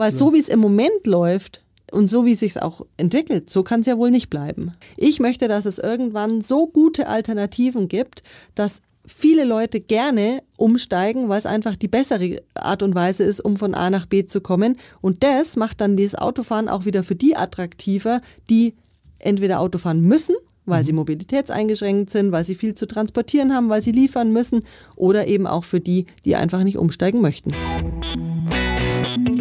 Weil 0.00 0.12
so 0.12 0.32
wie 0.32 0.38
es 0.38 0.48
im 0.48 0.60
Moment 0.60 1.06
läuft, 1.06 1.62
und 1.92 2.08
so 2.08 2.24
wie 2.24 2.32
es 2.32 2.40
sich 2.40 2.62
auch 2.62 2.86
entwickelt, 2.96 3.50
so 3.50 3.62
kann 3.62 3.80
es 3.80 3.86
ja 3.86 3.98
wohl 3.98 4.10
nicht 4.10 4.30
bleiben. 4.30 4.72
Ich 4.96 5.20
möchte, 5.20 5.46
dass 5.46 5.66
es 5.66 5.78
irgendwann 5.78 6.40
so 6.40 6.66
gute 6.66 7.06
Alternativen 7.06 7.86
gibt, 7.88 8.22
dass 8.54 8.80
viele 9.04 9.44
Leute 9.44 9.78
gerne 9.78 10.42
umsteigen, 10.56 11.28
weil 11.28 11.38
es 11.38 11.44
einfach 11.44 11.76
die 11.76 11.88
bessere 11.88 12.40
Art 12.54 12.82
und 12.82 12.94
Weise 12.94 13.24
ist, 13.24 13.40
um 13.40 13.58
von 13.58 13.74
A 13.74 13.90
nach 13.90 14.06
B 14.06 14.24
zu 14.24 14.40
kommen. 14.40 14.78
Und 15.02 15.22
das 15.22 15.56
macht 15.56 15.82
dann 15.82 15.98
das 15.98 16.14
Autofahren 16.14 16.70
auch 16.70 16.86
wieder 16.86 17.04
für 17.04 17.16
die 17.16 17.36
attraktiver, 17.36 18.22
die 18.48 18.74
entweder 19.18 19.60
Auto 19.60 19.76
fahren 19.76 20.00
müssen, 20.00 20.34
weil 20.64 20.82
sie 20.82 20.92
mhm. 20.92 21.00
mobilitätseingeschränkt 21.00 22.08
sind, 22.08 22.32
weil 22.32 22.44
sie 22.44 22.54
viel 22.54 22.74
zu 22.74 22.86
transportieren 22.86 23.52
haben, 23.52 23.68
weil 23.68 23.82
sie 23.82 23.92
liefern 23.92 24.32
müssen 24.32 24.62
oder 24.96 25.26
eben 25.26 25.46
auch 25.46 25.64
für 25.64 25.80
die, 25.80 26.06
die 26.24 26.36
einfach 26.36 26.62
nicht 26.62 26.78
umsteigen 26.78 27.20
möchten. 27.20 27.52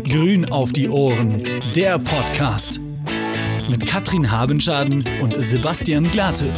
Grün 0.10 0.52
auf 0.52 0.73
die 0.73 0.89
Ohren, 0.89 1.44
der 1.76 2.00
Podcast 2.00 2.80
mit 3.70 3.86
Katrin 3.86 4.31
Habenschaden 4.31 5.05
und 5.22 5.36
Sebastian 5.36 6.09
Glate. 6.09 6.52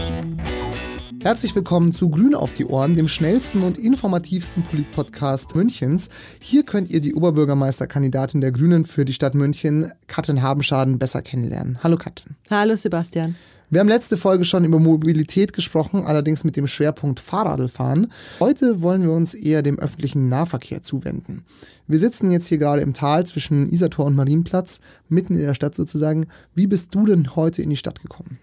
Herzlich 1.22 1.54
willkommen 1.54 1.92
zu 1.92 2.10
Grün 2.10 2.34
auf 2.34 2.54
die 2.54 2.64
Ohren, 2.64 2.96
dem 2.96 3.10
schnellsten 3.10 3.64
und 3.64 3.78
informativsten 3.78 4.64
Polit-Podcast 4.64 5.54
Münchens. 5.54 6.08
Hier 6.40 6.64
könnt 6.64 6.90
ihr 6.90 7.02
die 7.02 7.14
Oberbürgermeisterkandidatin 7.14 8.40
der 8.40 8.54
Grünen 8.54 8.86
für 8.86 9.04
die 9.04 9.12
Stadt 9.12 9.36
München, 9.36 9.92
Katrin 10.08 10.42
Habenschaden, 10.42 10.98
besser 10.98 11.22
kennenlernen. 11.22 11.78
Hallo 11.84 11.98
Katrin. 11.98 12.38
Hallo 12.50 12.78
Sebastian. 12.78 13.36
Wir 13.74 13.80
haben 13.80 13.88
letzte 13.88 14.18
Folge 14.18 14.44
schon 14.44 14.66
über 14.66 14.80
Mobilität 14.80 15.54
gesprochen, 15.54 16.04
allerdings 16.06 16.44
mit 16.44 16.58
dem 16.58 16.68
Schwerpunkt 16.68 17.22
Fahrradfahren. 17.22 18.12
Heute 18.42 18.82
wollen 18.82 19.04
wir 19.04 19.14
uns 19.14 19.34
eher 19.34 19.62
dem 19.62 19.80
öffentlichen 19.80 20.28
Nahverkehr 20.28 20.82
zuwenden. 20.82 21.46
Wir 21.88 21.98
sitzen 21.98 22.30
jetzt 22.32 22.48
hier 22.48 22.58
gerade 22.58 22.82
im 22.82 22.94
Tal 22.94 23.26
zwischen 23.26 23.72
Isator 23.72 24.08
und 24.08 24.18
Marienplatz, 24.18 24.82
mitten 25.08 25.36
in 25.36 25.44
der 25.44 25.54
Stadt 25.54 25.74
sozusagen. 25.74 26.28
Wie 26.54 26.68
bist 26.68 26.94
du 26.94 27.06
denn 27.06 27.34
heute 27.38 27.62
in 27.62 27.70
die 27.70 27.78
Stadt 27.78 28.02
gekommen? 28.02 28.40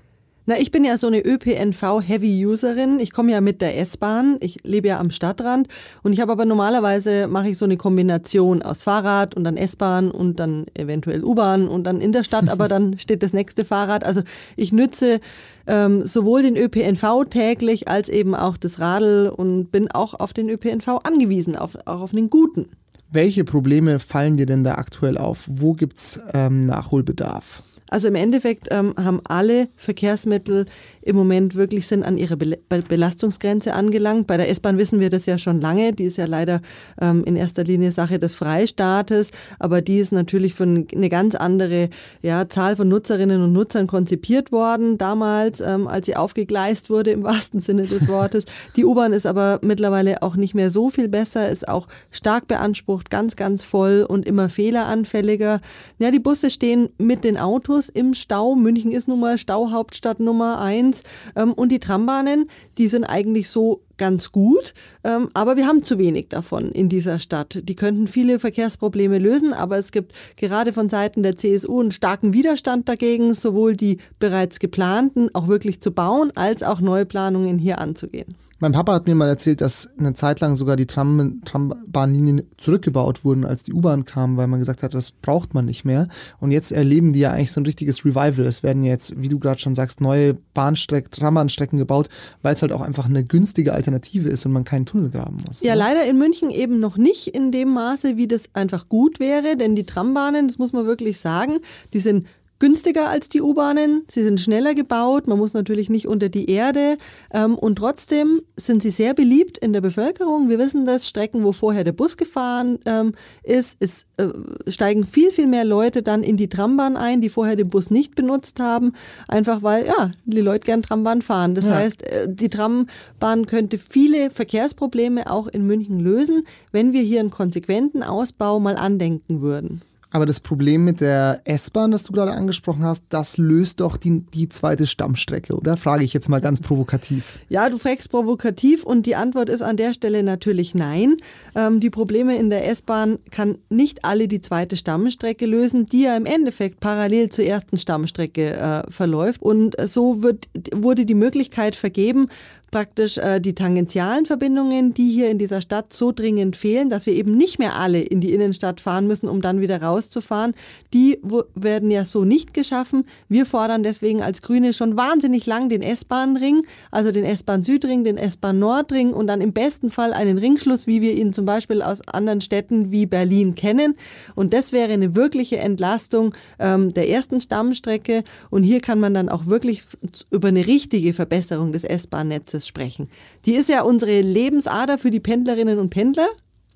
Na, 0.49 0.59
ich 0.59 0.71
bin 0.71 0.83
ja 0.83 0.97
so 0.97 1.09
eine 1.09 1.21
ÖPNV-Heavy-Userin. 1.21 3.01
Ich 3.01 3.13
komme 3.13 3.33
ja 3.33 3.43
mit 3.43 3.61
der 3.61 3.79
S-Bahn. 3.81 4.39
Ich 4.41 4.65
lebe 4.65 4.89
ja 4.89 4.99
am 4.99 5.11
Stadtrand. 5.11 5.69
Und 6.03 6.15
ich 6.15 6.23
habe 6.23 6.33
aber 6.33 6.47
normalerweise 6.47 7.27
mache 7.29 7.51
ich 7.51 7.59
so 7.59 7.67
eine 7.67 7.77
Kombination 7.77 8.63
aus 8.63 8.83
Fahrrad 8.83 9.37
und 9.37 9.45
dann 9.45 9.59
S-Bahn 9.59 10.11
und 10.11 10.41
dann 10.41 10.65
eventuell 10.73 11.23
U-Bahn 11.23 11.69
und 11.69 11.85
dann 11.85 12.01
in 12.01 12.13
der 12.13 12.25
Stadt, 12.25 12.49
aber 12.49 12.67
dann 12.67 12.99
steht 12.99 13.23
das 13.23 13.35
nächste 13.35 13.67
Fahrrad. 13.67 14.05
Also 14.05 14.23
ich 14.57 14.73
nütze 14.73 15.21
ähm, 15.67 16.07
sowohl 16.07 16.43
den 16.43 16.57
ÖPNV 16.57 17.27
täglich 17.29 17.89
als 17.89 18.09
eben 18.09 18.35
auch 18.35 18.57
das 18.57 18.81
Radl 18.81 19.29
und 19.29 19.71
bin 19.71 19.91
auch 19.91 20.15
auf 20.15 20.33
den 20.33 20.49
ÖPNV 20.49 20.89
angewiesen, 21.05 21.57
auf, 21.57 21.77
auch 21.85 22.01
auf 22.01 22.13
den 22.13 22.31
guten. 22.31 22.71
Welche 23.11 23.45
Probleme 23.45 23.99
fallen 23.99 24.39
dir 24.39 24.47
denn 24.47 24.65
da 24.65 24.77
aktuell 24.77 25.19
auf? 25.19 25.45
Wo 25.47 25.75
gibt's 25.75 26.19
ähm, 26.33 26.65
Nachholbedarf? 26.65 27.63
Also 27.89 28.09
im 28.09 28.15
Endeffekt 28.15 28.69
ähm, 28.71 28.95
haben 28.97 29.21
alle 29.29 29.69
Verkehrsmittel 29.77 30.67
im 31.09 31.17
Moment 31.17 31.55
wirklich 31.55 31.87
sind 31.87 32.05
an 32.05 32.19
ihre 32.19 32.37
Be 32.37 32.59
Belastungsgrenze 32.69 33.75
angelangt. 33.75 34.27
Bei 34.27 34.37
der 34.37 34.51
S-Bahn 34.51 34.79
wissen 34.79 35.01
wir 35.01 35.09
das 35.11 35.27
ja 35.27 35.39
schon 35.39 35.61
lange. 35.61 35.93
Die 35.93 36.05
ist 36.05 36.19
ja 36.19 36.27
leider 36.27 36.61
ähm, 37.01 37.25
in 37.25 37.35
erster 37.35 37.65
Linie 37.65 37.93
Sache 37.93 38.19
des 38.19 38.35
Freistaates, 38.35 39.31
aber 39.59 39.81
die 39.81 39.99
ist 39.99 40.13
natürlich 40.13 40.55
von 40.55 40.87
eine 40.95 41.09
ganz 41.09 41.35
andere 41.35 41.89
ja, 42.23 42.49
Zahl 42.49 42.77
von 42.77 42.89
Nutzerinnen 42.89 43.43
und 43.43 43.53
Nutzern 43.53 43.87
konzipiert 43.87 44.53
worden 44.53 44.99
damals, 44.99 45.61
ähm, 45.61 45.89
als 45.89 46.07
sie 46.07 46.17
aufgegleist 46.17 46.91
wurde 46.91 47.11
im 47.11 47.23
wahrsten 47.23 47.61
Sinne 47.61 47.83
des 47.83 48.07
Wortes. 48.09 48.45
Die 48.77 48.85
U-Bahn 48.85 49.13
ist 49.13 49.27
aber 49.27 49.61
mittlerweile 49.63 50.23
auch 50.23 50.37
nicht 50.37 50.55
mehr 50.55 50.71
so 50.71 50.91
viel 50.91 51.09
besser, 51.09 51.49
ist 51.49 51.69
auch 51.69 51.89
stark 52.11 52.49
beansprucht, 52.49 53.09
ganz, 53.09 53.35
ganz 53.37 53.63
voll 53.63 54.05
und 54.07 54.27
immer 54.27 54.49
fehleranfälliger. 54.49 55.61
Ja, 55.99 56.11
die 56.11 56.19
Busse 56.19 56.51
stehen 56.51 56.91
mit 56.99 57.25
den 57.25 57.39
Autos 57.39 57.89
im 57.89 58.13
Stau. 58.13 58.55
München 58.55 58.93
ist 58.93 59.09
nun 59.09 59.21
mal 59.21 59.39
Stauhauptstadt 59.39 60.21
Nummer 60.21 60.61
eins. 60.61 60.98
Ähm, 61.37 61.53
und 61.53 61.71
die 61.71 61.79
Trambahnen, 61.79 62.49
die 62.77 62.89
sind 62.89 63.05
eigentlich 63.05 63.49
so 63.49 63.83
ganz 63.97 64.33
gut, 64.33 64.75
ähm, 65.05 65.29
aber 65.35 65.57
wir 65.57 65.67
haben 65.67 65.83
zu 65.83 65.99
wenig 65.99 66.29
davon 66.29 66.71
in 66.71 66.89
dieser 66.89 67.21
Stadt. 67.21 67.61
Die 67.65 67.75
könnten 67.75 68.07
viele 68.07 68.39
Verkehrsprobleme 68.39 69.19
lösen, 69.19 69.53
aber 69.53 69.77
es 69.77 69.91
gibt 69.91 70.13
gerade 70.37 70.73
von 70.73 70.89
Seiten 70.89 71.23
der 71.23 71.37
CSU 71.37 71.81
einen 71.81 71.91
starken 71.91 72.33
Widerstand 72.33 72.89
dagegen, 72.89 73.35
sowohl 73.35 73.75
die 73.75 73.99
bereits 74.19 74.61
geplanten 74.61 75.29
auch 75.35 75.49
wirklich 75.49 75.81
zu 75.81 75.91
bauen, 75.91 76.33
als 76.35 76.63
auch 76.63 76.81
Neuplanungen 76.81 77.59
hier 77.59 77.81
anzugehen. 77.81 78.37
Mein 78.61 78.73
Papa 78.73 78.93
hat 78.93 79.07
mir 79.07 79.15
mal 79.15 79.29
erzählt, 79.29 79.61
dass 79.61 79.89
eine 79.99 80.15
Zeit 80.15 80.41
lang 80.41 80.57
sogar 80.57 80.75
die 80.75 80.87
Tram 80.87 81.43
Trambahnlinien 81.45 82.43
zurückgebaut 82.57 83.25
wurden, 83.25 83.45
als 83.45 83.63
die 83.63 83.73
U-Bahn 83.73 84.05
kam, 84.05 84.37
weil 84.37 84.49
man 84.49 84.59
gesagt 84.59 84.83
hat, 84.83 84.95
das 84.95 85.13
braucht 85.13 85.55
man 85.55 85.65
nicht 85.65 85.85
mehr. 85.85 86.09
Und 86.41 86.51
jetzt 86.51 86.73
erleben 86.73 87.13
die 87.13 87.21
ja 87.21 87.31
eigentlich 87.31 87.53
so 87.53 87.61
ein 87.61 87.67
richtiges 87.67 88.05
Revival. 88.05 88.47
Es 88.47 88.65
werden 88.65 88.83
jetzt, 88.83 89.21
wie 89.21 89.29
du 89.29 89.39
gerade 89.39 89.61
schon 89.61 89.77
sagst, 89.77 90.01
neue 90.01 90.35
Bahnstrecken, 90.55 91.13
Trambahnstrecken 91.13 91.79
gebaut, 91.79 92.09
weil 92.43 92.53
es 92.53 92.63
halt 92.63 92.73
auch 92.73 92.81
einfach 92.81 93.07
eine 93.07 93.23
günstige 93.23 93.75
Alternative 93.75 94.29
ist 94.29 94.45
und 94.45 94.53
man 94.53 94.65
keinen 94.65 94.87
Tunnel 94.87 95.11
graben 95.11 95.39
muss. 95.47 95.63
Ja, 95.63 95.75
ne? 95.75 95.79
leider 95.79 96.05
in 96.07 96.19
München 96.19 96.51
eben 96.51 96.81
noch 96.81 96.97
nicht 96.97 97.29
in 97.29 97.53
dem 97.53 97.73
Maße, 97.73 98.17
wie 98.17 98.27
das 98.27 98.49
einfach 98.55 98.89
gut 98.89 99.21
wäre, 99.21 99.57
denn 99.57 99.77
die 99.77 99.85
Trambahnen, 99.85 100.49
das 100.49 100.59
muss 100.59 100.73
man 100.73 100.85
wirklich 100.85 101.21
sagen, 101.21 101.59
die 101.93 102.01
sind 102.01 102.27
günstiger 102.59 103.09
als 103.09 103.29
die 103.29 103.41
U-Bahnen, 103.41 104.05
sie 104.11 104.25
sind 104.25 104.41
schneller 104.41 104.75
gebaut, 104.75 105.27
man 105.27 105.39
muss 105.39 105.55
natürlich 105.55 105.91
nicht 105.91 106.09
unter 106.09 106.29
die 106.29 106.51
Erde 106.51 106.99
ähm, 107.33 107.55
und 107.55 107.77
trotzdem 107.77 108.41
sind 108.57 108.83
sie 108.83 108.91
sehr 108.91 109.15
beliebt 109.15 109.59
in 109.59 109.73
der 109.73 109.81
Bevölkerung. 109.81 110.49
Wir 110.49 110.59
wissen 110.59 110.85
das, 110.85 111.09
Strecken, 111.09 111.45
wo 111.45 111.53
vorher 111.53 111.85
der 111.85 111.93
Bus 111.93 112.17
gefahren 112.17 112.79
ähm, 112.85 113.13
ist, 113.43 113.81
ist 113.81 114.07
äh, 114.17 114.29
steigen 114.67 115.05
viel, 115.05 115.31
viel 115.31 115.47
mehr 115.47 115.65
Leute 115.65 116.03
dann 116.03 116.23
in 116.23 116.37
die 116.37 116.49
Trambahn 116.49 116.97
ein, 116.97 117.21
die 117.21 117.29
vorher 117.29 117.57
den 117.57 117.69
Bus 117.69 117.91
nicht 117.91 118.15
benutzt 118.15 118.61
haben, 118.61 118.93
einfach 119.29 119.63
weil 119.63 119.87
ja, 119.87 120.11
die 120.25 120.41
Leute 120.41 120.67
gern 120.67 120.83
Trambahn 120.83 121.23
fahren. 121.23 121.55
Das 121.55 121.65
ja. 121.65 121.75
heißt, 121.75 122.03
äh, 122.03 122.27
die 122.29 122.49
Trambahn 122.49 123.47
könnte 123.47 123.79
viele 123.79 124.31
Verkehrsprobleme 124.31 125.31
auch 125.31 125.47
in 125.47 125.67
München 125.67 126.01
lösen, 126.01 126.45
wenn 126.73 126.93
wir 126.93 127.03
hier 127.03 127.21
einen 127.21 127.31
konsequenten 127.31 128.03
Ausbau 128.03 128.59
mal 128.59 128.77
andenken 128.77 129.41
würden. 129.41 129.83
Aber 130.11 130.25
das 130.25 130.41
Problem 130.41 130.85
mit 130.85 131.03
der 131.03 131.43
S-Bahn, 131.45 131.91
das 131.91 132.05
du 132.05 132.13
gerade 132.13 132.33
angesprochen 132.33 132.83
hast, 132.83 133.05
das 133.11 133.37
löst 133.37 133.81
doch 133.81 133.99
die, 133.99 134.21
die 134.21 134.49
zweite 134.49 134.87
Stammstrecke, 134.87 135.55
oder? 135.55 135.77
Frage 135.77 136.03
ich 136.03 136.15
jetzt 136.15 136.31
mal 136.31 136.41
ganz 136.41 136.63
provokativ. 136.63 137.39
Ja, 137.51 137.69
du 137.69 137.77
fragst 137.77 138.11
provokativ 138.11 138.85
und 138.85 139.05
die 139.05 139.17
Antwort 139.17 139.51
ist 139.51 139.61
an 139.61 139.77
der 139.77 139.93
Stelle 139.93 140.23
natürlich 140.23 140.75
nein. 140.75 141.17
Ähm, 141.55 141.81
die 141.81 141.91
Probleme 141.91 142.37
in 142.39 142.49
der 142.49 142.67
S-Bahn 142.71 143.19
kann 143.31 143.59
nicht 143.69 144.05
alle 144.07 144.29
die 144.29 144.41
zweite 144.41 144.77
Stammstrecke 144.77 145.45
lösen, 145.45 145.85
die 145.85 146.05
ja 146.05 146.17
im 146.17 146.25
Endeffekt 146.25 146.81
parallel 146.81 147.29
zur 147.29 147.45
ersten 147.45 147.77
Stammstrecke 147.77 148.55
äh, 148.55 148.91
verläuft. 148.91 149.43
Und 149.43 149.77
so 149.85 150.23
wird, 150.23 150.49
wurde 150.75 151.05
die 151.05 151.15
Möglichkeit 151.15 151.77
vergeben, 151.77 152.29
praktisch 152.71 153.19
äh, 153.19 153.41
die 153.41 153.55
tangentialen 153.55 154.27
Verbindungen, 154.27 154.95
die 154.95 155.11
hier 155.11 155.31
in 155.31 155.39
dieser 155.39 155.63
Stadt 155.63 155.93
so 155.93 156.13
dringend 156.13 156.57
fehlen, 156.57 156.91
dass 156.91 157.07
wir 157.07 157.15
eben 157.15 157.37
nicht 157.37 157.59
mehr 157.59 157.79
alle 157.79 158.01
in 158.01 158.21
die 158.21 158.33
Innenstadt 158.33 158.81
fahren 158.81 159.07
müssen, 159.07 159.29
um 159.29 159.41
dann 159.41 159.61
wieder 159.61 159.83
rauszufahren, 159.83 160.55
die 160.93 161.21
werden 161.55 161.91
ja 161.91 162.05
so 162.05 162.25
nicht 162.25 162.53
geschaffen. 162.55 163.05
Wir 163.29 163.47
fordern 163.47 163.83
deswegen 163.83 164.23
als 164.23 164.43
Grüne 164.43 164.73
schon 164.73 164.97
wahnsinnig 164.97 165.47
lang 165.47 165.69
den 165.69 165.83
S-Bahn-Ring, 165.83 166.63
also 166.91 167.11
den 167.13 167.25
S-Bahn-Südring, 167.25 168.05
den 168.05 168.17
S-Bahn-Nordring 168.17 169.13
und 169.13 169.27
dann 169.27 169.41
im 169.41 169.53
besten 169.53 169.91
Fall 169.91 170.13
einen 170.13 170.39
Ringschluss, 170.39 170.87
wie 170.87 171.01
wir 171.01 171.15
ihn 171.15 171.33
zum 171.33 171.47
Beispiel 171.47 171.83
aus 171.83 172.01
anderen 172.09 172.41
Städten 172.41 172.91
wie 172.91 173.07
Berlin 173.07 173.55
kennen. 173.55 173.95
Und 174.35 174.53
das 174.53 174.73
wäre 174.73 174.93
eine 174.93 175.15
wirkliche 175.15 175.59
Entlastung 175.59 176.35
ähm, 176.59 176.93
der 176.93 177.09
ersten 177.09 177.41
Stammstrecke. 177.41 178.25
Und 178.51 178.63
hier 178.63 178.81
kann 178.81 179.01
man 179.01 179.15
dann 179.15 179.29
auch 179.29 179.47
wirklich 179.47 179.83
über 180.31 180.49
eine 180.49 180.67
richtige 180.67 181.15
Verbesserung 181.15 181.73
des 181.73 181.85
S-Bahn-Netzes 181.85 182.58
Praxis 182.59 182.67
sprechen. 182.67 183.09
Die 183.47 183.55
ist 183.55 183.69
ja 183.69 183.83
unsere 183.83 184.21
Lebensader 184.21 184.99
für 184.99 185.11
die 185.11 185.21
Pendlerinnen 185.21 185.79
und 185.79 185.91
Pendler 185.91 186.29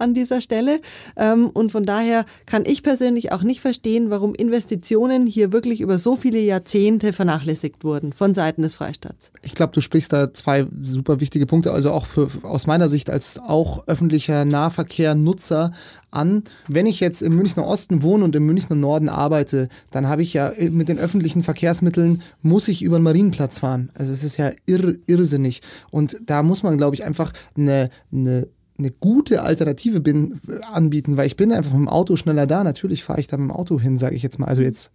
an 0.03 0.15
dieser 0.15 0.41
Stelle. 0.41 0.81
Ähm, 1.17 1.49
und 1.49 1.73
von 1.73 1.85
daher 1.85 2.27
kann 2.45 2.65
ich 2.67 2.83
persönlich 2.83 3.33
auch 3.33 3.43
nicht 3.43 3.61
verstehen, 3.61 4.11
warum 4.11 4.35
Investitionen 4.35 5.27
hier 5.27 5.53
wirklich 5.53 5.81
über 5.81 5.99
so 5.99 6.17
viele 6.17 6.41
Jahrzehnte 6.41 7.13
vernachlässigt 7.13 7.85
wurden 7.85 8.13
von 8.13 8.35
Seiten 8.35 8.63
des 8.63 8.75
Freistaats. 8.75 9.33
Ich 9.43 9.55
glaube, 9.55 9.73
du 9.73 9.81
sprichst 9.81 10.13
da 10.13 10.35
zwei 10.35 10.67
super 10.83 11.21
wichtige 11.21 11.47
Punkte, 11.47 11.73
also 11.73 11.93
auch 11.93 12.07
für, 12.07 12.29
aus 12.43 12.67
meiner 12.67 12.89
Sicht 12.89 13.09
als 13.09 13.39
auch 13.39 13.87
öffentlicher 13.87 14.45
Nahverkehr-Nutzer 14.45 15.73
an. 16.11 16.45
Wenn 16.69 16.87
ich 16.87 17.01
jetzt 17.01 17.23
im 17.23 17.37
Münchner 17.37 17.67
Osten 17.67 18.03
wohne 18.03 18.25
und 18.25 18.37
im 18.37 18.47
Münchner 18.47 18.77
Norden 18.77 19.09
arbeite, 19.09 19.69
dann 19.91 20.09
habe 20.09 20.23
ich 20.23 20.35
ja 20.35 20.49
äh, 20.49 20.71
mit 20.71 20.89
den 20.89 20.99
öffentlichen 20.99 21.43
Verkehrsmitteln, 21.43 22.23
muss 22.43 22.69
ich 22.69 22.83
über 22.83 22.99
den 22.99 23.05
Marienplatz 23.05 23.59
fahren. 23.59 23.91
Also 23.95 24.13
es 24.13 24.23
ist 24.23 24.37
ja 24.37 24.53
irr, 24.67 24.95
irrsinnig. 25.07 25.63
Und 25.91 26.17
da 26.27 26.43
muss 26.43 26.63
man, 26.63 26.77
glaube 26.77 26.95
ich, 26.95 27.05
einfach 27.05 27.33
eine, 27.57 27.91
eine 28.13 28.49
eine 28.83 28.93
gute 28.93 29.43
Alternative 29.43 30.01
bin, 30.01 30.41
anbieten, 30.71 31.17
weil 31.17 31.27
ich 31.27 31.37
bin 31.37 31.53
einfach 31.53 31.73
mit 31.73 31.81
dem 31.81 31.89
Auto 31.89 32.17
schneller 32.17 32.47
da. 32.47 32.65
Natürlich 32.65 33.05
fahre 33.05 33.21
ich 33.21 33.27
da 33.27 33.37
mit 33.37 33.51
dem 33.51 33.57
Auto 33.57 33.81
hin, 33.81 33.99
sage 33.99 34.15
ich 34.17 34.23
jetzt 34.23 34.39
mal. 34.39 34.47
Also 34.47 34.63
jetzt 34.63 34.91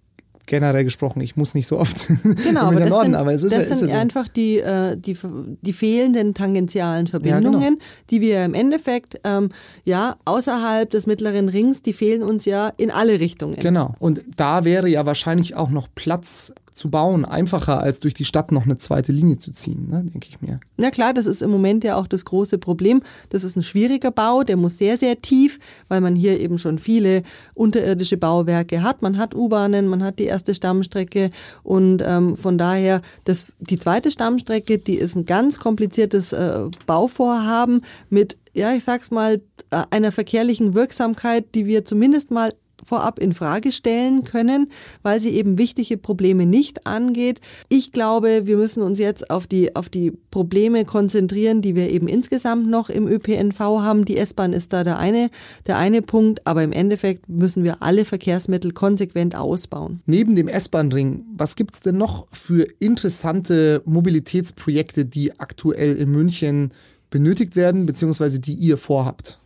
generell 0.47 0.83
gesprochen. 0.83 1.21
Ich 1.21 1.35
muss 1.35 1.53
nicht 1.53 1.67
so 1.67 1.77
oft 1.77 2.07
genau, 2.43 2.61
aber 2.67 2.79
das 2.79 2.89
Norden, 2.89 3.05
sind, 3.07 3.15
aber 3.15 3.33
es 3.33 3.43
ist 3.43 3.53
das 3.53 3.69
ist 3.69 3.79
sind 3.79 3.89
so. 3.89 3.95
einfach 3.95 4.27
die, 4.27 4.59
äh, 4.59 4.97
die, 4.97 5.15
die 5.61 5.73
fehlenden 5.73 6.33
tangentialen 6.33 7.05
Verbindungen, 7.07 7.61
Ja, 7.61 7.69
genau. 7.69 7.81
die 8.09 8.21
wir 8.21 8.43
im 8.45 8.53
Endeffekt 8.53 9.19
ähm, 9.23 9.49
ja 9.83 10.15
außerhalb 10.25 10.89
des 10.89 11.05
mittleren 11.05 11.49
Rings, 11.49 11.81
die 11.81 11.93
fehlen 11.93 12.23
uns 12.23 12.45
ja 12.45 12.71
in 12.77 12.89
alle 12.89 13.19
Richtungen. 13.19 13.57
Genau. 13.59 13.93
Und 13.99 14.23
da 14.37 14.63
wäre 14.63 14.89
ja 14.89 15.05
wahrscheinlich 15.05 15.55
auch 15.55 15.69
noch 15.69 15.87
Platz 15.93 16.53
zu 16.77 16.89
bauen, 16.89 17.25
einfacher 17.25 17.79
als 17.79 17.99
durch 17.99 18.13
die 18.13 18.25
Stadt 18.25 18.51
noch 18.51 18.65
eine 18.65 18.77
zweite 18.77 19.11
Linie 19.11 19.37
zu 19.37 19.51
ziehen, 19.51 19.87
ne, 19.89 20.03
denke 20.03 20.27
ich 20.29 20.41
mir. 20.41 20.59
Na 20.77 20.91
klar, 20.91 21.13
das 21.13 21.25
ist 21.25 21.41
im 21.41 21.49
Moment 21.49 21.83
ja 21.83 21.95
auch 21.95 22.07
das 22.07 22.25
große 22.25 22.57
Problem. 22.57 23.01
Das 23.29 23.43
ist 23.43 23.55
ein 23.55 23.63
schwieriger 23.63 24.11
Bau, 24.11 24.43
der 24.43 24.57
muss 24.57 24.77
sehr, 24.77 24.97
sehr 24.97 25.21
tief, 25.21 25.59
weil 25.87 26.01
man 26.01 26.15
hier 26.15 26.39
eben 26.39 26.57
schon 26.57 26.79
viele 26.79 27.23
unterirdische 27.53 28.17
Bauwerke 28.17 28.83
hat. 28.83 29.01
Man 29.01 29.17
hat 29.17 29.35
U-Bahnen, 29.35 29.87
man 29.87 30.03
hat 30.03 30.19
die 30.19 30.25
erste 30.25 30.55
Stammstrecke 30.55 31.31
und 31.63 32.03
ähm, 32.05 32.37
von 32.37 32.57
daher, 32.57 33.01
das, 33.25 33.47
die 33.59 33.79
zweite 33.79 34.11
Stammstrecke, 34.11 34.77
die 34.77 34.95
ist 34.95 35.15
ein 35.15 35.25
ganz 35.25 35.59
kompliziertes 35.59 36.33
äh, 36.33 36.61
Bauvorhaben 36.85 37.81
mit, 38.09 38.37
ja, 38.53 38.73
ich 38.73 38.83
sag's 38.83 39.11
mal, 39.11 39.41
äh, 39.71 39.83
einer 39.89 40.11
verkehrlichen 40.11 40.73
Wirksamkeit, 40.73 41.55
die 41.55 41.65
wir 41.65 41.85
zumindest 41.85 42.31
mal 42.31 42.53
vorab 42.87 43.19
in 43.19 43.33
Frage 43.33 43.71
stellen 43.71 44.23
können, 44.23 44.71
weil 45.03 45.19
sie 45.19 45.31
eben 45.31 45.57
wichtige 45.57 45.97
Probleme 45.97 46.45
nicht 46.45 46.87
angeht. 46.87 47.41
Ich 47.67 47.91
glaube, 47.91 48.43
wir 48.45 48.55
müssen 48.57 48.81
uns 48.81 48.97
jetzt 48.97 49.29
auf 49.29 49.45
die, 49.45 49.75
auf 49.75 49.89
die 49.89 50.11
Probleme 50.31 50.85
konzentrieren, 50.85 51.61
die 51.61 51.75
wir 51.75 51.89
eben 51.89 52.07
insgesamt 52.07 52.67
noch 52.67 52.89
im 52.89 53.07
ÖPNV 53.07 53.59
haben. 53.59 54.05
Die 54.05 54.17
S-Bahn 54.17 54.53
ist 54.53 54.71
da 54.71 54.85
der 54.85 54.99
eine, 54.99 55.29
der 55.67 55.77
eine 55.77 56.01
Punkt, 56.01 56.47
aber 56.47 56.63
im 56.63 56.71
Endeffekt 56.71 57.27
müssen 57.27 57.65
wir 57.65 57.81
alle 57.81 58.05
Verkehrsmittel 58.05 58.71
konsequent 58.71 59.35
ausbauen. 59.35 60.01
Neben 60.05 60.35
dem 60.35 60.47
S-Bahn-Ring, 60.47 61.25
was 61.35 61.57
gibt 61.57 61.73
es 61.73 61.81
denn 61.81 61.97
noch 61.97 62.27
für 62.31 62.67
interessante 62.79 63.81
Mobilitätsprojekte, 63.85 65.05
die 65.05 65.37
aktuell 65.39 65.95
in 65.95 66.09
München 66.11 66.71
benötigt 67.09 67.55
werden, 67.55 67.85
beziehungsweise 67.85 68.39
die 68.39 68.53
ihr 68.53 68.77
vorhabt? 68.77 69.39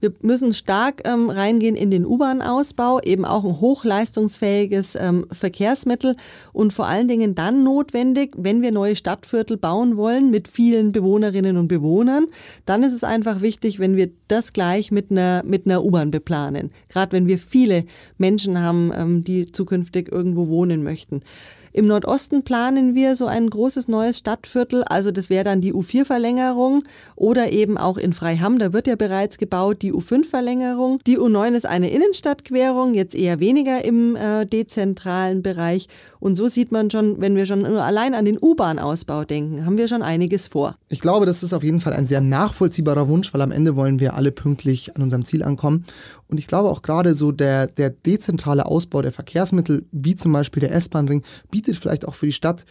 Wir 0.00 0.12
müssen 0.22 0.54
stark 0.54 1.06
ähm, 1.06 1.28
reingehen 1.28 1.76
in 1.76 1.90
den 1.90 2.06
U-Bahn-Ausbau, 2.06 3.00
eben 3.00 3.24
auch 3.24 3.44
ein 3.44 3.60
hochleistungsfähiges 3.60 4.94
ähm, 4.94 5.26
Verkehrsmittel 5.30 6.16
und 6.52 6.72
vor 6.72 6.86
allen 6.86 7.08
Dingen 7.08 7.34
dann 7.34 7.62
notwendig, 7.62 8.34
wenn 8.36 8.62
wir 8.62 8.72
neue 8.72 8.96
Stadtviertel 8.96 9.58
bauen 9.58 9.96
wollen 9.96 10.30
mit 10.30 10.48
vielen 10.48 10.92
Bewohnerinnen 10.92 11.58
und 11.58 11.68
Bewohnern, 11.68 12.26
dann 12.64 12.82
ist 12.82 12.94
es 12.94 13.04
einfach 13.04 13.42
wichtig, 13.42 13.78
wenn 13.78 13.96
wir 13.96 14.10
das 14.28 14.52
gleich 14.52 14.90
mit 14.90 15.10
einer, 15.10 15.42
mit 15.44 15.66
einer 15.66 15.84
U-Bahn 15.84 16.10
beplanen. 16.10 16.70
Gerade 16.88 17.12
wenn 17.12 17.26
wir 17.26 17.38
viele 17.38 17.84
Menschen 18.16 18.58
haben, 18.60 18.92
ähm, 18.96 19.24
die 19.24 19.52
zukünftig 19.52 20.10
irgendwo 20.10 20.48
wohnen 20.48 20.82
möchten. 20.82 21.20
Im 21.74 21.86
Nordosten 21.86 22.42
planen 22.42 22.94
wir 22.94 23.16
so 23.16 23.26
ein 23.26 23.48
großes 23.48 23.88
neues 23.88 24.18
Stadtviertel, 24.18 24.84
also 24.84 25.10
das 25.10 25.30
wäre 25.30 25.44
dann 25.44 25.62
die 25.62 25.72
U4-Verlängerung 25.72 26.82
oder 27.16 27.50
eben 27.52 27.78
auch 27.78 27.96
in 27.96 28.12
Freiham, 28.12 28.58
da 28.58 28.72
wird 28.72 28.86
ja 28.86 28.94
bereits 28.94 29.38
gebaut, 29.38 29.80
die 29.80 29.92
U5-Verlängerung. 29.92 31.00
Die 31.06 31.18
U9 31.18 31.54
ist 31.54 31.66
eine 31.66 31.90
Innenstadtquerung, 31.90 32.94
jetzt 32.94 33.14
eher 33.14 33.40
weniger 33.40 33.84
im 33.84 34.16
äh, 34.16 34.44
dezentralen 34.44 35.42
Bereich. 35.42 35.88
Und 36.20 36.36
so 36.36 36.48
sieht 36.48 36.72
man 36.72 36.90
schon, 36.90 37.20
wenn 37.20 37.36
wir 37.36 37.46
schon 37.46 37.62
nur 37.62 37.82
allein 37.82 38.14
an 38.14 38.26
den 38.26 38.38
U-Bahn-Ausbau 38.40 39.24
denken, 39.24 39.64
haben 39.64 39.78
wir 39.78 39.88
schon 39.88 40.02
einiges 40.02 40.48
vor. 40.48 40.76
Ich 40.88 41.00
glaube, 41.00 41.26
das 41.26 41.42
ist 41.42 41.52
auf 41.52 41.64
jeden 41.64 41.80
Fall 41.80 41.94
ein 41.94 42.06
sehr 42.06 42.20
nachvollziehbarer 42.20 43.08
Wunsch, 43.08 43.32
weil 43.32 43.40
am 43.40 43.50
Ende 43.50 43.76
wollen 43.76 43.98
wir 43.98 44.14
alle 44.14 44.30
pünktlich 44.30 44.94
an 44.94 45.02
unserem 45.02 45.24
Ziel 45.24 45.42
ankommen. 45.42 45.84
Und 46.28 46.38
ich 46.38 46.46
glaube 46.46 46.70
auch 46.70 46.80
gerade 46.80 47.14
so 47.14 47.30
der, 47.30 47.66
der 47.66 47.90
dezentrale 47.90 48.66
Ausbau 48.66 49.02
der 49.02 49.12
Verkehrsmittel, 49.12 49.84
wie 49.92 50.14
zum 50.14 50.32
Beispiel 50.32 50.60
der 50.60 50.72
S-Bahn-Ring, 50.72 51.22
bietet 51.50 51.61
vielleicht 51.78 52.06
auch 52.06 52.14
für 52.14 52.26
die 52.26 52.32
Stadt 52.32 52.64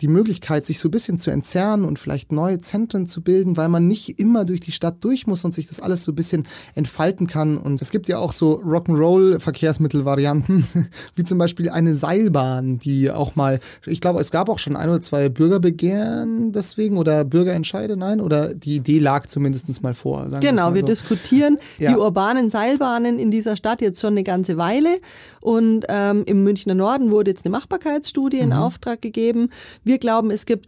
die 0.00 0.08
Möglichkeit, 0.08 0.66
sich 0.66 0.80
so 0.80 0.88
ein 0.88 0.90
bisschen 0.90 1.18
zu 1.18 1.30
entzerren 1.30 1.84
und 1.84 1.98
vielleicht 1.98 2.32
neue 2.32 2.60
Zentren 2.60 3.06
zu 3.06 3.22
bilden, 3.22 3.56
weil 3.56 3.68
man 3.68 3.86
nicht 3.86 4.18
immer 4.18 4.44
durch 4.44 4.60
die 4.60 4.72
Stadt 4.72 5.02
durch 5.04 5.26
muss 5.26 5.44
und 5.44 5.54
sich 5.54 5.66
das 5.66 5.80
alles 5.80 6.04
so 6.04 6.12
ein 6.12 6.16
bisschen 6.16 6.46
entfalten 6.74 7.26
kann. 7.26 7.56
Und 7.56 7.80
es 7.80 7.90
gibt 7.90 8.08
ja 8.08 8.18
auch 8.18 8.32
so 8.32 8.60
Rock'n'Roll-Verkehrsmittelvarianten, 8.60 10.88
wie 11.14 11.24
zum 11.24 11.38
Beispiel 11.38 11.70
eine 11.70 11.94
Seilbahn, 11.94 12.78
die 12.78 13.10
auch 13.10 13.36
mal, 13.36 13.60
ich 13.86 14.00
glaube, 14.00 14.20
es 14.20 14.30
gab 14.30 14.48
auch 14.48 14.58
schon 14.58 14.76
ein 14.76 14.88
oder 14.88 15.00
zwei 15.00 15.28
Bürgerbegehren 15.28 16.52
deswegen 16.52 16.98
oder 16.98 17.24
Bürgerentscheide, 17.24 17.96
nein, 17.96 18.20
oder 18.20 18.54
die 18.54 18.76
Idee 18.76 18.98
lag 18.98 19.26
zumindest 19.26 19.82
mal 19.82 19.94
vor. 19.94 20.26
Genau, 20.40 20.70
mal 20.70 20.74
wir 20.74 20.82
so. 20.82 20.88
diskutieren 20.88 21.58
Ja. 21.78 21.92
die 21.92 21.98
urbanen 21.98 22.50
Seilbahnen 22.50 23.18
in 23.18 23.30
dieser 23.30 23.56
Stadt 23.56 23.80
jetzt 23.80 24.00
schon 24.00 24.14
eine 24.14 24.24
ganze 24.24 24.56
Weile. 24.56 24.98
Und 25.40 25.84
ähm, 25.88 26.24
im 26.26 26.42
Münchner 26.42 26.74
Norden 26.74 27.10
wurde 27.10 27.30
jetzt 27.30 27.44
eine 27.44 27.52
Machbarkeitsstudie 27.52 28.38
in 28.38 28.52
Auftrag 28.52 29.02
gegeben. 29.02 29.50
Wir 29.84 29.98
glauben, 29.98 30.30
es 30.30 30.46
gibt 30.46 30.66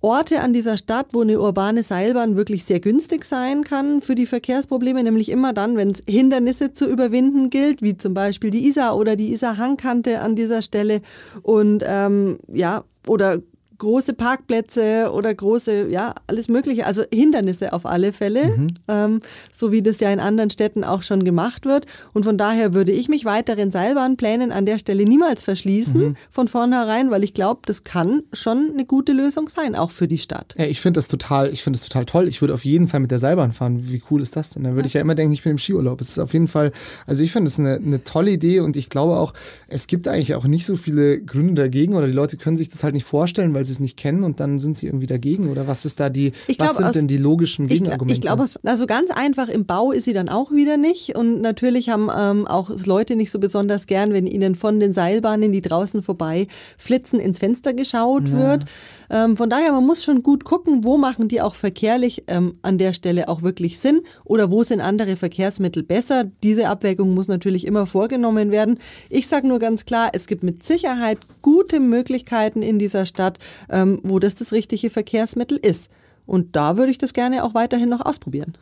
Orte 0.00 0.40
an 0.40 0.52
dieser 0.52 0.76
Stadt, 0.76 1.08
wo 1.12 1.22
eine 1.22 1.40
urbane 1.40 1.82
Seilbahn 1.82 2.36
wirklich 2.36 2.64
sehr 2.64 2.80
günstig 2.80 3.24
sein 3.24 3.64
kann 3.64 4.00
für 4.00 4.14
die 4.14 4.26
Verkehrsprobleme, 4.26 5.02
nämlich 5.02 5.30
immer 5.30 5.52
dann, 5.52 5.76
wenn 5.76 5.90
es 5.90 6.02
Hindernisse 6.08 6.72
zu 6.72 6.86
überwinden 6.86 7.50
gilt, 7.50 7.82
wie 7.82 7.96
zum 7.96 8.14
Beispiel 8.14 8.50
die 8.50 8.66
Isar 8.68 8.96
oder 8.96 9.16
die 9.16 9.32
Isar-Hangkante 9.32 10.20
an 10.20 10.36
dieser 10.36 10.62
Stelle. 10.62 11.00
Und 11.42 11.82
ähm, 11.84 12.38
ja, 12.52 12.84
oder 13.06 13.42
große 13.78 14.14
Parkplätze 14.14 15.10
oder 15.12 15.34
große, 15.34 15.88
ja, 15.88 16.14
alles 16.26 16.48
Mögliche, 16.48 16.86
also 16.86 17.02
Hindernisse 17.12 17.72
auf 17.72 17.86
alle 17.86 18.12
Fälle, 18.12 18.68
ähm, 18.88 19.20
so 19.52 19.72
wie 19.72 19.82
das 19.82 20.00
ja 20.00 20.12
in 20.12 20.20
anderen 20.20 20.50
Städten 20.50 20.84
auch 20.84 21.02
schon 21.02 21.24
gemacht 21.24 21.66
wird. 21.66 21.86
Und 22.12 22.24
von 22.24 22.38
daher 22.38 22.74
würde 22.74 22.92
ich 22.92 23.08
mich 23.08 23.24
weiteren 23.24 23.70
Seilbahnplänen 23.70 24.52
an 24.52 24.66
der 24.66 24.78
Stelle 24.78 25.04
niemals 25.04 25.42
verschließen 25.42 26.16
von 26.30 26.48
vornherein, 26.48 27.10
weil 27.10 27.24
ich 27.24 27.34
glaube, 27.34 27.60
das 27.66 27.84
kann 27.84 28.22
schon 28.32 28.70
eine 28.72 28.84
gute 28.84 29.12
Lösung 29.12 29.48
sein, 29.48 29.74
auch 29.74 29.90
für 29.90 30.08
die 30.08 30.18
Stadt. 30.18 30.54
Ja, 30.58 30.66
ich 30.66 30.80
finde 30.80 30.98
das 30.98 31.08
total, 31.08 31.52
ich 31.52 31.62
finde 31.62 31.78
das 31.78 31.88
total 31.88 32.06
toll. 32.06 32.28
Ich 32.28 32.40
würde 32.40 32.54
auf 32.54 32.64
jeden 32.64 32.88
Fall 32.88 33.00
mit 33.00 33.10
der 33.10 33.18
Seilbahn 33.18 33.52
fahren. 33.52 33.78
Wie 33.82 34.02
cool 34.10 34.22
ist 34.22 34.36
das 34.36 34.50
denn? 34.50 34.64
Da 34.64 34.74
würde 34.74 34.88
ich 34.88 34.94
ja 34.94 35.00
immer 35.00 35.14
denken, 35.14 35.32
ich 35.32 35.42
bin 35.42 35.52
im 35.52 35.58
Skiurlaub. 35.58 36.00
Es 36.00 36.10
ist 36.10 36.18
auf 36.18 36.32
jeden 36.32 36.48
Fall, 36.48 36.72
also 37.06 37.22
ich 37.22 37.32
finde 37.32 37.50
das 37.50 37.58
eine, 37.58 37.74
eine 37.74 38.04
tolle 38.04 38.30
Idee 38.30 38.60
und 38.60 38.76
ich 38.76 38.88
glaube 38.88 39.16
auch, 39.16 39.32
es 39.68 39.86
gibt 39.86 40.08
eigentlich 40.08 40.34
auch 40.34 40.44
nicht 40.44 40.66
so 40.66 40.76
viele 40.76 41.20
Gründe 41.20 41.62
dagegen 41.62 41.94
oder 41.94 42.06
die 42.06 42.12
Leute 42.12 42.36
können 42.36 42.56
sich 42.56 42.68
das 42.68 42.82
halt 42.84 42.94
nicht 42.94 43.06
vorstellen, 43.06 43.54
weil 43.54 43.65
sie 43.66 43.72
es 43.72 43.80
nicht 43.80 43.98
kennen 43.98 44.22
und 44.24 44.40
dann 44.40 44.58
sind 44.58 44.78
sie 44.78 44.86
irgendwie 44.86 45.06
dagegen 45.06 45.50
oder 45.50 45.66
was 45.68 45.84
ist 45.84 46.00
da 46.00 46.08
die, 46.08 46.32
Ich 46.46 46.58
was 46.58 46.76
sind 46.76 46.86
aus- 46.86 46.92
denn 46.94 47.06
die 47.08 47.18
logischen 47.18 47.66
Gegenargumente? 47.66 48.14
ich 48.14 48.20
glaube, 48.22 48.46
also 48.64 48.86
ganz 48.86 49.10
einfach 49.10 49.48
im 49.50 49.66
Bau 49.66 49.92
ist 49.92 50.04
sie 50.04 50.14
dann 50.14 50.30
auch 50.30 50.50
wieder 50.52 50.78
nicht. 50.78 51.14
Und 51.16 51.42
natürlich 51.42 51.90
haben 51.90 52.08
ähm, 52.16 52.46
auch 52.46 52.70
Leute 52.86 53.16
nicht 53.16 53.30
so 53.30 53.38
besonders 53.38 53.86
gern, 53.86 54.12
wenn 54.14 54.26
ihnen 54.26 54.54
von 54.54 54.80
den 54.80 54.92
Seilbahnen, 54.94 55.52
die 55.52 55.60
draußen 55.60 56.02
vorbei 56.02 56.46
flitzen, 56.78 57.20
ins 57.20 57.38
Fenster 57.38 57.74
geschaut 57.74 58.32
wird. 58.32 58.64
Ähm, 59.10 59.36
von 59.36 59.50
daher, 59.50 59.72
man 59.72 59.84
muss 59.84 60.02
schon 60.04 60.22
gut 60.22 60.44
gucken, 60.44 60.84
wo 60.84 60.96
machen 60.96 61.28
die 61.28 61.40
auch 61.42 61.54
verkehrlich 61.54 62.24
ähm, 62.28 62.54
an 62.62 62.78
der 62.78 62.92
Stelle 62.92 63.28
auch 63.28 63.42
wirklich 63.42 63.78
Sinn 63.80 64.00
oder 64.24 64.50
wo 64.50 64.62
sind 64.62 64.80
andere 64.80 65.16
Verkehrsmittel 65.16 65.82
besser. 65.82 66.24
Diese 66.42 66.68
Abwägung 66.68 67.14
muss 67.14 67.28
natürlich 67.28 67.66
immer 67.66 67.86
vorgenommen 67.86 68.50
werden. 68.50 68.78
Ich 69.10 69.26
sage 69.28 69.48
nur 69.48 69.58
ganz 69.58 69.84
klar, 69.84 70.10
es 70.12 70.26
gibt 70.26 70.42
mit 70.42 70.62
Sicherheit 70.64 71.18
gute 71.42 71.80
Möglichkeiten 71.80 72.62
in 72.62 72.78
dieser 72.78 73.06
Stadt, 73.06 73.38
ähm, 73.70 74.00
wo 74.02 74.18
das 74.18 74.34
das 74.34 74.52
richtige 74.52 74.90
Verkehrsmittel 74.90 75.58
ist. 75.58 75.90
Und 76.26 76.56
da 76.56 76.76
würde 76.76 76.90
ich 76.90 76.98
das 76.98 77.12
gerne 77.12 77.44
auch 77.44 77.54
weiterhin 77.54 77.88
noch 77.88 78.04
ausprobieren. 78.04 78.54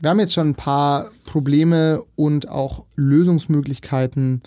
Wir 0.00 0.10
haben 0.10 0.20
jetzt 0.20 0.34
schon 0.34 0.50
ein 0.50 0.54
paar 0.54 1.10
Probleme 1.24 2.02
und 2.16 2.48
auch 2.48 2.84
Lösungsmöglichkeiten 2.96 4.42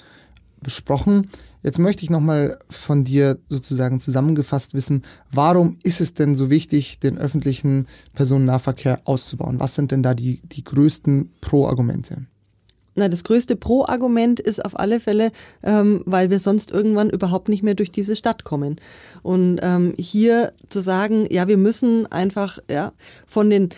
besprochen. 0.62 1.30
Jetzt 1.64 1.80
möchte 1.80 2.04
ich 2.04 2.10
nochmal 2.10 2.58
von 2.70 3.04
dir 3.04 3.40
sozusagen 3.48 4.00
zusammengefasst 4.00 4.74
wissen, 4.74 5.02
warum 5.32 5.78
ist 5.84 6.02
es 6.02 6.14
denn 6.14 6.36
so 6.36 6.50
wichtig, 6.50 7.00
den 7.00 7.18
öffentlichen 7.18 7.88
Personennahverkehr 8.14 9.02
auszubauen? 9.06 9.60
Was 9.60 9.76
sind 9.76 9.92
denn 9.92 10.04
da 10.04 10.14
die, 10.14 10.42
die 10.44 10.64
größten 10.64 11.32
Pro-Argumente? 11.42 12.28
Na, 12.98 13.08
das 13.10 13.24
größte 13.24 13.56
Pro-Argument 13.56 14.40
ist 14.40 14.66
auf 14.66 14.78
alle 14.80 15.00
Fälle, 15.00 15.32
ähm, 15.62 16.02
weil 16.06 16.32
wir 16.32 16.40
sonst 16.40 16.72
irgendwann 16.72 17.12
überhaupt 17.12 17.48
nicht 17.48 17.62
mehr 17.62 17.76
durch 17.76 17.92
diese 17.92 18.16
Stadt 18.16 18.44
kommen. 18.44 18.78
Und 19.22 19.60
ähm, 19.62 19.94
hier 20.00 20.52
zu 20.70 20.82
sagen, 20.82 21.28
ja, 21.30 21.48
wir 21.48 21.58
müssen 21.58 22.12
einfach 22.12 22.58
ja, 22.68 22.94
von 23.28 23.52
den 23.52 23.70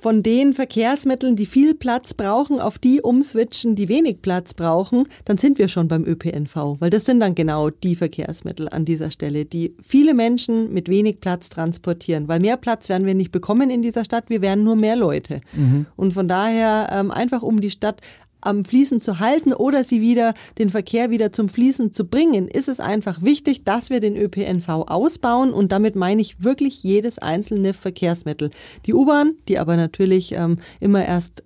von 0.00 0.22
den 0.22 0.54
Verkehrsmitteln, 0.54 1.36
die 1.36 1.46
viel 1.46 1.74
Platz 1.74 2.14
brauchen, 2.14 2.58
auf 2.58 2.78
die 2.78 3.02
umswitchen, 3.02 3.76
die 3.76 3.88
wenig 3.88 4.22
Platz 4.22 4.54
brauchen, 4.54 5.06
dann 5.24 5.36
sind 5.36 5.58
wir 5.58 5.68
schon 5.68 5.88
beim 5.88 6.04
ÖPNV. 6.04 6.76
Weil 6.78 6.90
das 6.90 7.04
sind 7.04 7.20
dann 7.20 7.34
genau 7.34 7.70
die 7.70 7.94
Verkehrsmittel 7.94 8.68
an 8.68 8.84
dieser 8.84 9.10
Stelle, 9.10 9.44
die 9.44 9.74
viele 9.80 10.14
Menschen 10.14 10.72
mit 10.72 10.88
wenig 10.88 11.20
Platz 11.20 11.50
transportieren. 11.50 12.28
Weil 12.28 12.40
mehr 12.40 12.56
Platz 12.56 12.88
werden 12.88 13.06
wir 13.06 13.14
nicht 13.14 13.32
bekommen 13.32 13.70
in 13.70 13.82
dieser 13.82 14.04
Stadt, 14.04 14.24
wir 14.28 14.40
werden 14.40 14.64
nur 14.64 14.76
mehr 14.76 14.96
Leute. 14.96 15.42
Und 15.96 16.14
von 16.14 16.28
daher 16.28 16.88
ähm, 16.92 17.10
einfach 17.10 17.42
um 17.42 17.60
die 17.60 17.70
Stadt 17.70 18.00
am 18.40 18.64
Fließen 18.64 19.00
zu 19.00 19.18
halten 19.18 19.52
oder 19.52 19.84
sie 19.84 20.00
wieder, 20.00 20.34
den 20.58 20.70
Verkehr 20.70 21.10
wieder 21.10 21.32
zum 21.32 21.48
Fließen 21.48 21.92
zu 21.92 22.06
bringen, 22.06 22.48
ist 22.48 22.68
es 22.68 22.80
einfach 22.80 23.22
wichtig, 23.22 23.64
dass 23.64 23.90
wir 23.90 24.00
den 24.00 24.16
ÖPNV 24.16 24.68
ausbauen 24.68 25.52
und 25.52 25.72
damit 25.72 25.96
meine 25.96 26.20
ich 26.22 26.42
wirklich 26.42 26.82
jedes 26.82 27.18
einzelne 27.18 27.72
Verkehrsmittel. 27.72 28.50
Die 28.86 28.94
U-Bahn, 28.94 29.34
die 29.48 29.58
aber 29.58 29.76
natürlich 29.76 30.32
ähm, 30.32 30.58
immer 30.80 31.04
erst 31.04 31.42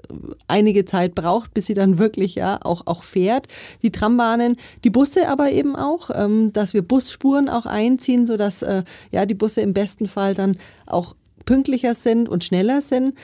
einige 0.48 0.84
Zeit 0.84 1.14
braucht, 1.14 1.54
bis 1.54 1.66
sie 1.66 1.74
dann 1.74 1.98
wirklich 2.04 2.34
ja 2.34 2.58
auch, 2.62 2.86
auch 2.86 3.02
fährt. 3.02 3.48
Die 3.82 3.92
Trambahnen, 3.92 4.56
die 4.84 4.90
Busse 4.90 5.28
aber 5.28 5.50
eben 5.50 5.76
auch, 5.76 6.10
ähm, 6.14 6.52
dass 6.52 6.74
wir 6.74 6.82
Busspuren 6.82 7.48
auch 7.48 7.66
einziehen, 7.66 8.26
sodass 8.26 8.62
äh, 8.62 8.84
ja 9.10 9.26
die 9.26 9.34
Busse 9.34 9.60
im 9.60 9.74
besten 9.74 10.06
Fall 10.06 10.34
dann 10.34 10.56
auch 10.86 11.14
pünktlicher 11.44 11.94
sind 11.94 12.28
und 12.28 12.44
schneller 12.44 12.80
sind 12.80 13.14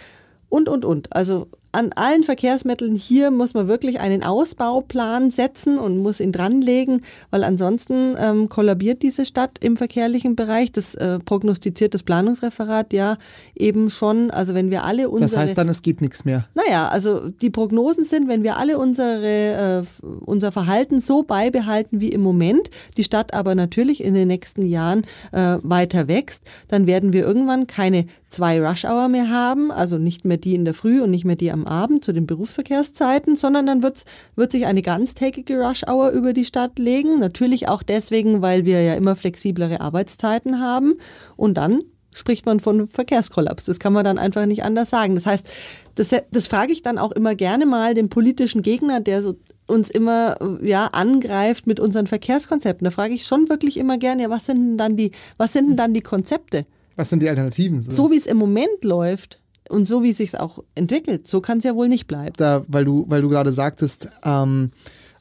und, 0.48 0.68
und, 0.68 0.84
und. 0.84 1.14
Also 1.14 1.46
an 1.72 1.92
allen 1.94 2.24
Verkehrsmitteln 2.24 2.96
hier 2.96 3.30
muss 3.30 3.54
man 3.54 3.68
wirklich 3.68 4.00
einen 4.00 4.24
Ausbauplan 4.24 5.30
setzen 5.30 5.78
und 5.78 5.98
muss 5.98 6.18
ihn 6.18 6.32
dranlegen, 6.32 7.02
weil 7.30 7.44
ansonsten 7.44 8.16
ähm, 8.18 8.48
kollabiert 8.48 9.02
diese 9.02 9.24
Stadt 9.24 9.58
im 9.60 9.76
verkehrlichen 9.76 10.34
Bereich. 10.34 10.72
Das 10.72 10.96
äh, 10.96 11.20
prognostiziert 11.20 11.94
das 11.94 12.02
Planungsreferat 12.02 12.92
ja 12.92 13.18
eben 13.54 13.88
schon. 13.88 14.32
Also 14.32 14.54
wenn 14.54 14.70
wir 14.70 14.84
alle 14.84 15.08
unsere... 15.08 15.30
Das 15.30 15.36
heißt 15.36 15.58
dann, 15.58 15.68
es 15.68 15.82
geht 15.82 16.00
nichts 16.00 16.24
mehr. 16.24 16.48
Naja, 16.54 16.88
also 16.88 17.28
die 17.28 17.50
Prognosen 17.50 18.04
sind, 18.04 18.28
wenn 18.28 18.42
wir 18.42 18.56
alle 18.56 18.76
unsere, 18.76 19.84
äh, 20.02 20.06
unser 20.26 20.50
Verhalten 20.50 21.00
so 21.00 21.22
beibehalten 21.22 22.00
wie 22.00 22.10
im 22.10 22.20
Moment, 22.20 22.68
die 22.96 23.04
Stadt 23.04 23.32
aber 23.32 23.54
natürlich 23.54 24.02
in 24.02 24.14
den 24.14 24.26
nächsten 24.26 24.66
Jahren 24.66 25.04
äh, 25.30 25.58
weiter 25.62 26.08
wächst, 26.08 26.42
dann 26.66 26.88
werden 26.88 27.12
wir 27.12 27.24
irgendwann 27.24 27.68
keine 27.68 28.06
zwei 28.28 28.60
Rush-Hour 28.60 29.08
mehr 29.08 29.28
haben, 29.28 29.70
also 29.70 29.98
nicht 29.98 30.24
mehr 30.24 30.36
die 30.36 30.54
in 30.54 30.64
der 30.64 30.74
Früh 30.74 31.00
und 31.00 31.10
nicht 31.10 31.24
mehr 31.24 31.36
die 31.36 31.52
am 31.52 31.59
Abend 31.66 32.04
zu 32.04 32.12
den 32.12 32.26
Berufsverkehrszeiten, 32.26 33.36
sondern 33.36 33.66
dann 33.66 33.82
wird's, 33.82 34.04
wird 34.36 34.52
sich 34.52 34.66
eine 34.66 34.82
ganztägige 34.82 35.58
Rush-Hour 35.58 36.10
über 36.10 36.32
die 36.32 36.44
Stadt 36.44 36.78
legen. 36.78 37.18
Natürlich 37.18 37.68
auch 37.68 37.82
deswegen, 37.82 38.42
weil 38.42 38.64
wir 38.64 38.82
ja 38.82 38.94
immer 38.94 39.16
flexiblere 39.16 39.80
Arbeitszeiten 39.80 40.60
haben. 40.60 40.94
Und 41.36 41.54
dann 41.54 41.82
spricht 42.12 42.46
man 42.46 42.60
von 42.60 42.86
Verkehrskollaps. 42.86 43.64
Das 43.64 43.78
kann 43.78 43.92
man 43.92 44.04
dann 44.04 44.18
einfach 44.18 44.46
nicht 44.46 44.64
anders 44.64 44.90
sagen. 44.90 45.14
Das 45.14 45.26
heißt, 45.26 45.48
das, 45.94 46.14
das 46.30 46.46
frage 46.46 46.72
ich 46.72 46.82
dann 46.82 46.98
auch 46.98 47.12
immer 47.12 47.34
gerne 47.34 47.66
mal 47.66 47.94
den 47.94 48.08
politischen 48.08 48.62
Gegner, 48.62 49.00
der 49.00 49.22
so 49.22 49.36
uns 49.66 49.90
immer 49.90 50.36
ja 50.62 50.86
angreift 50.86 51.66
mit 51.66 51.78
unseren 51.78 52.06
Verkehrskonzepten. 52.06 52.84
Da 52.84 52.90
frage 52.90 53.14
ich 53.14 53.26
schon 53.26 53.48
wirklich 53.48 53.76
immer 53.76 53.98
gerne, 53.98 54.22
ja, 54.22 54.30
was 54.30 54.46
sind 54.46 54.56
denn 54.56 54.78
dann 54.78 54.96
die, 54.96 55.12
was 55.36 55.52
sind 55.52 55.68
denn 55.68 55.76
dann 55.76 55.94
die 55.94 56.00
Konzepte? 56.00 56.66
Was 56.96 57.08
sind 57.10 57.22
die 57.22 57.28
Alternativen? 57.28 57.80
So, 57.80 57.90
so 57.90 58.10
wie 58.10 58.16
es 58.16 58.26
im 58.26 58.36
Moment 58.36 58.82
läuft 58.82 59.39
und 59.70 59.86
so 59.86 60.02
wie 60.02 60.10
es 60.10 60.18
sich 60.18 60.38
auch 60.38 60.62
entwickelt, 60.74 61.26
so 61.26 61.40
kann 61.40 61.58
es 61.58 61.64
ja 61.64 61.74
wohl 61.74 61.88
nicht 61.88 62.06
bleiben. 62.06 62.32
Da, 62.36 62.64
weil 62.68 62.84
du, 62.84 63.04
weil 63.08 63.22
du 63.22 63.28
gerade 63.28 63.52
sagtest, 63.52 64.10
ähm, 64.24 64.70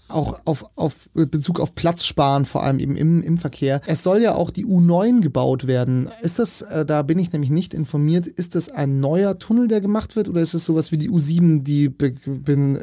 auch 0.10 0.40
auf, 0.46 0.66
auf 0.76 1.10
Bezug 1.14 1.60
auf 1.60 1.76
Platz 1.76 2.04
sparen, 2.06 2.46
vor 2.46 2.64
allem 2.64 2.80
eben 2.80 2.96
im, 2.96 3.22
im 3.22 3.38
Verkehr. 3.38 3.82
Es 3.86 4.04
soll 4.04 4.22
ja 4.22 4.36
auch 4.36 4.50
die 4.50 4.66
U9 4.66 5.22
gebaut 5.22 5.68
werden. 5.68 6.10
Ist 6.22 6.40
das, 6.40 6.62
äh, 6.64 6.86
da 6.86 7.04
bin 7.04 7.20
ich 7.20 7.32
nämlich 7.32 7.52
nicht 7.52 7.74
informiert, 7.74 8.28
ist 8.28 8.56
das 8.56 8.70
ein 8.70 9.00
neuer 9.00 9.40
Tunnel, 9.40 9.68
der 9.68 9.82
gemacht 9.82 10.16
wird 10.16 10.30
oder 10.30 10.42
ist 10.42 10.54
es 10.54 10.66
sowas 10.66 10.92
wie 10.92 10.98
die 10.98 11.10
U7, 11.10 11.64
die 11.64 11.90
be 11.90 12.14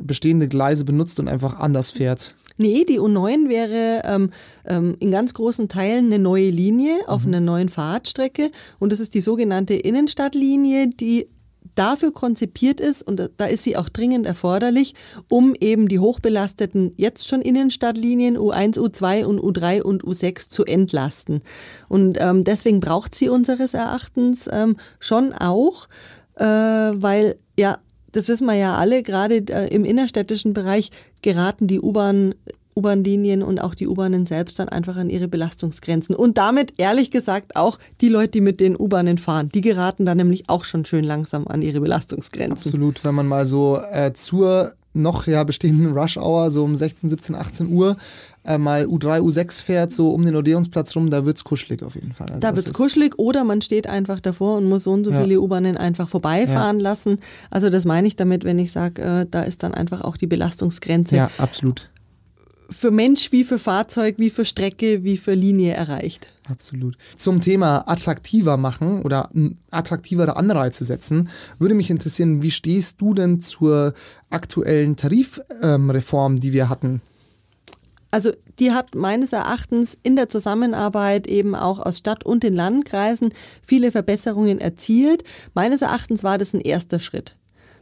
bestehende 0.02 0.48
Gleise 0.48 0.84
benutzt 0.84 1.18
und 1.18 1.28
einfach 1.28 1.58
anders 1.58 1.90
fährt? 1.90 2.34
Nee, 2.58 2.84
die 2.88 3.00
U9 3.00 3.50
wäre 3.50 4.02
ähm, 4.04 4.30
ähm, 4.64 4.96
in 4.98 5.10
ganz 5.10 5.34
großen 5.34 5.68
Teilen 5.68 6.06
eine 6.06 6.18
neue 6.18 6.48
Linie 6.48 6.96
auf 7.06 7.22
mhm. 7.22 7.34
einer 7.34 7.40
neuen 7.40 7.68
Fahrradstrecke 7.68 8.50
und 8.78 8.92
das 8.92 9.00
ist 9.00 9.14
die 9.14 9.20
sogenannte 9.20 9.74
Innenstadtlinie, 9.74 10.88
die 10.88 11.28
dafür 11.74 12.12
konzipiert 12.12 12.80
ist 12.80 13.02
und 13.02 13.30
da 13.36 13.46
ist 13.46 13.62
sie 13.62 13.76
auch 13.76 13.88
dringend 13.88 14.26
erforderlich, 14.26 14.94
um 15.28 15.54
eben 15.60 15.88
die 15.88 15.98
hochbelasteten 15.98 16.92
jetzt 16.96 17.28
schon 17.28 17.40
Innenstadtlinien 17.40 18.38
U1, 18.38 18.78
U2 18.78 19.24
und 19.24 19.40
U3 19.40 19.82
und 19.82 20.04
U6 20.04 20.48
zu 20.48 20.64
entlasten. 20.64 21.42
Und 21.88 22.18
ähm, 22.20 22.44
deswegen 22.44 22.80
braucht 22.80 23.14
sie 23.14 23.28
unseres 23.28 23.74
Erachtens 23.74 24.48
ähm, 24.52 24.76
schon 25.00 25.32
auch, 25.32 25.88
äh, 26.36 26.44
weil 26.44 27.36
ja 27.58 27.78
das 28.16 28.28
wissen 28.28 28.46
wir 28.46 28.54
ja 28.54 28.76
alle, 28.76 29.02
gerade 29.02 29.44
äh, 29.50 29.68
im 29.68 29.84
innerstädtischen 29.84 30.54
Bereich 30.54 30.90
geraten 31.20 31.66
die 31.66 31.80
U-Bahn 31.80 32.34
U-Bahn-Linien 32.76 33.42
und 33.42 33.60
auch 33.60 33.74
die 33.74 33.88
U-Bahnen 33.88 34.26
selbst 34.26 34.58
dann 34.58 34.68
einfach 34.68 34.96
an 34.96 35.10
ihre 35.10 35.28
Belastungsgrenzen. 35.28 36.14
Und 36.14 36.38
damit, 36.38 36.74
ehrlich 36.76 37.10
gesagt, 37.10 37.56
auch 37.56 37.78
die 38.00 38.08
Leute, 38.08 38.32
die 38.32 38.40
mit 38.40 38.60
den 38.60 38.76
U-Bahnen 38.78 39.18
fahren, 39.18 39.48
die 39.54 39.62
geraten 39.62 40.04
dann 40.04 40.18
nämlich 40.18 40.48
auch 40.48 40.64
schon 40.64 40.84
schön 40.84 41.04
langsam 41.04 41.48
an 41.48 41.62
ihre 41.62 41.80
Belastungsgrenzen. 41.80 42.72
Absolut, 42.72 43.04
wenn 43.04 43.14
man 43.14 43.26
mal 43.26 43.46
so 43.46 43.80
äh, 43.90 44.12
zur 44.12 44.72
noch 44.96 45.26
ja 45.26 45.44
bestehenden 45.44 45.92
Rush-Hour, 45.92 46.50
so 46.50 46.64
um 46.64 46.74
16, 46.74 47.10
17, 47.10 47.34
18 47.34 47.68
Uhr, 47.68 47.96
äh, 48.44 48.58
mal 48.58 48.84
U3, 48.86 49.20
U6 49.20 49.62
fährt, 49.62 49.92
so 49.92 50.10
um 50.10 50.24
den 50.24 50.34
Odeonsplatz 50.34 50.96
rum, 50.96 51.10
da 51.10 51.24
wird 51.24 51.36
es 51.36 51.44
kuschelig 51.44 51.82
auf 51.82 51.94
jeden 51.94 52.12
Fall. 52.12 52.28
Also 52.28 52.40
da 52.40 52.56
wird 52.56 52.66
es 52.66 52.72
kuschelig 52.72 53.18
oder 53.18 53.44
man 53.44 53.60
steht 53.60 53.86
einfach 53.88 54.20
davor 54.20 54.56
und 54.56 54.68
muss 54.68 54.84
so 54.84 54.92
und 54.92 55.04
so 55.04 55.10
ja. 55.10 55.22
viele 55.22 55.40
U-Bahnen 55.40 55.76
einfach 55.76 56.08
vorbeifahren 56.08 56.78
ja. 56.78 56.82
lassen. 56.82 57.18
Also 57.50 57.68
das 57.70 57.84
meine 57.84 58.08
ich 58.08 58.16
damit, 58.16 58.44
wenn 58.44 58.58
ich 58.58 58.72
sage, 58.72 59.02
äh, 59.02 59.26
da 59.30 59.42
ist 59.42 59.62
dann 59.62 59.74
einfach 59.74 60.00
auch 60.00 60.16
die 60.16 60.26
Belastungsgrenze. 60.26 61.16
Ja, 61.16 61.30
absolut 61.38 61.90
für 62.70 62.90
Mensch 62.90 63.32
wie 63.32 63.44
für 63.44 63.58
Fahrzeug, 63.58 64.16
wie 64.18 64.30
für 64.30 64.44
Strecke, 64.44 65.04
wie 65.04 65.16
für 65.16 65.34
Linie 65.34 65.74
erreicht. 65.74 66.32
Absolut. 66.48 66.96
Zum 67.16 67.40
Thema 67.40 67.88
attraktiver 67.88 68.56
machen 68.56 69.02
oder 69.02 69.30
attraktivere 69.70 70.36
Anreize 70.36 70.84
setzen, 70.84 71.28
würde 71.58 71.74
mich 71.74 71.90
interessieren, 71.90 72.42
wie 72.42 72.50
stehst 72.50 73.00
du 73.00 73.14
denn 73.14 73.40
zur 73.40 73.94
aktuellen 74.30 74.96
Tarifreform, 74.96 76.40
die 76.40 76.52
wir 76.52 76.68
hatten? 76.68 77.00
Also 78.10 78.32
die 78.58 78.72
hat 78.72 78.94
meines 78.94 79.32
Erachtens 79.32 79.98
in 80.02 80.16
der 80.16 80.28
Zusammenarbeit 80.28 81.26
eben 81.26 81.54
auch 81.54 81.80
aus 81.80 81.98
Stadt 81.98 82.24
und 82.24 82.42
den 82.42 82.54
Landkreisen 82.54 83.30
viele 83.62 83.92
Verbesserungen 83.92 84.58
erzielt. 84.58 85.24
Meines 85.54 85.82
Erachtens 85.82 86.24
war 86.24 86.38
das 86.38 86.54
ein 86.54 86.60
erster 86.60 86.98
Schritt. 86.98 87.36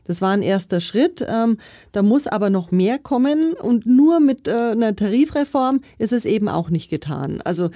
Das 0.05 0.21
war 0.21 0.33
ein 0.33 0.43
erster 0.43 0.81
Schritt. 0.81 1.25
Ähm, 1.27 1.59
da 1.93 2.03
muss 2.03 2.27
aber 2.27 2.51
noch 2.51 2.71
mehr 2.71 2.99
kommen 2.99 3.55
und 3.55 3.87
nur 3.87 4.21
mit 4.21 4.49
äh, 4.49 4.53
einer 4.53 4.95
Tarifreform 4.95 5.81
ist 5.99 6.13
es 6.13 6.25
eben 6.25 6.49
auch 6.49 6.71
nicht 6.71 6.91
getan. 6.91 7.41
Also 7.45 7.71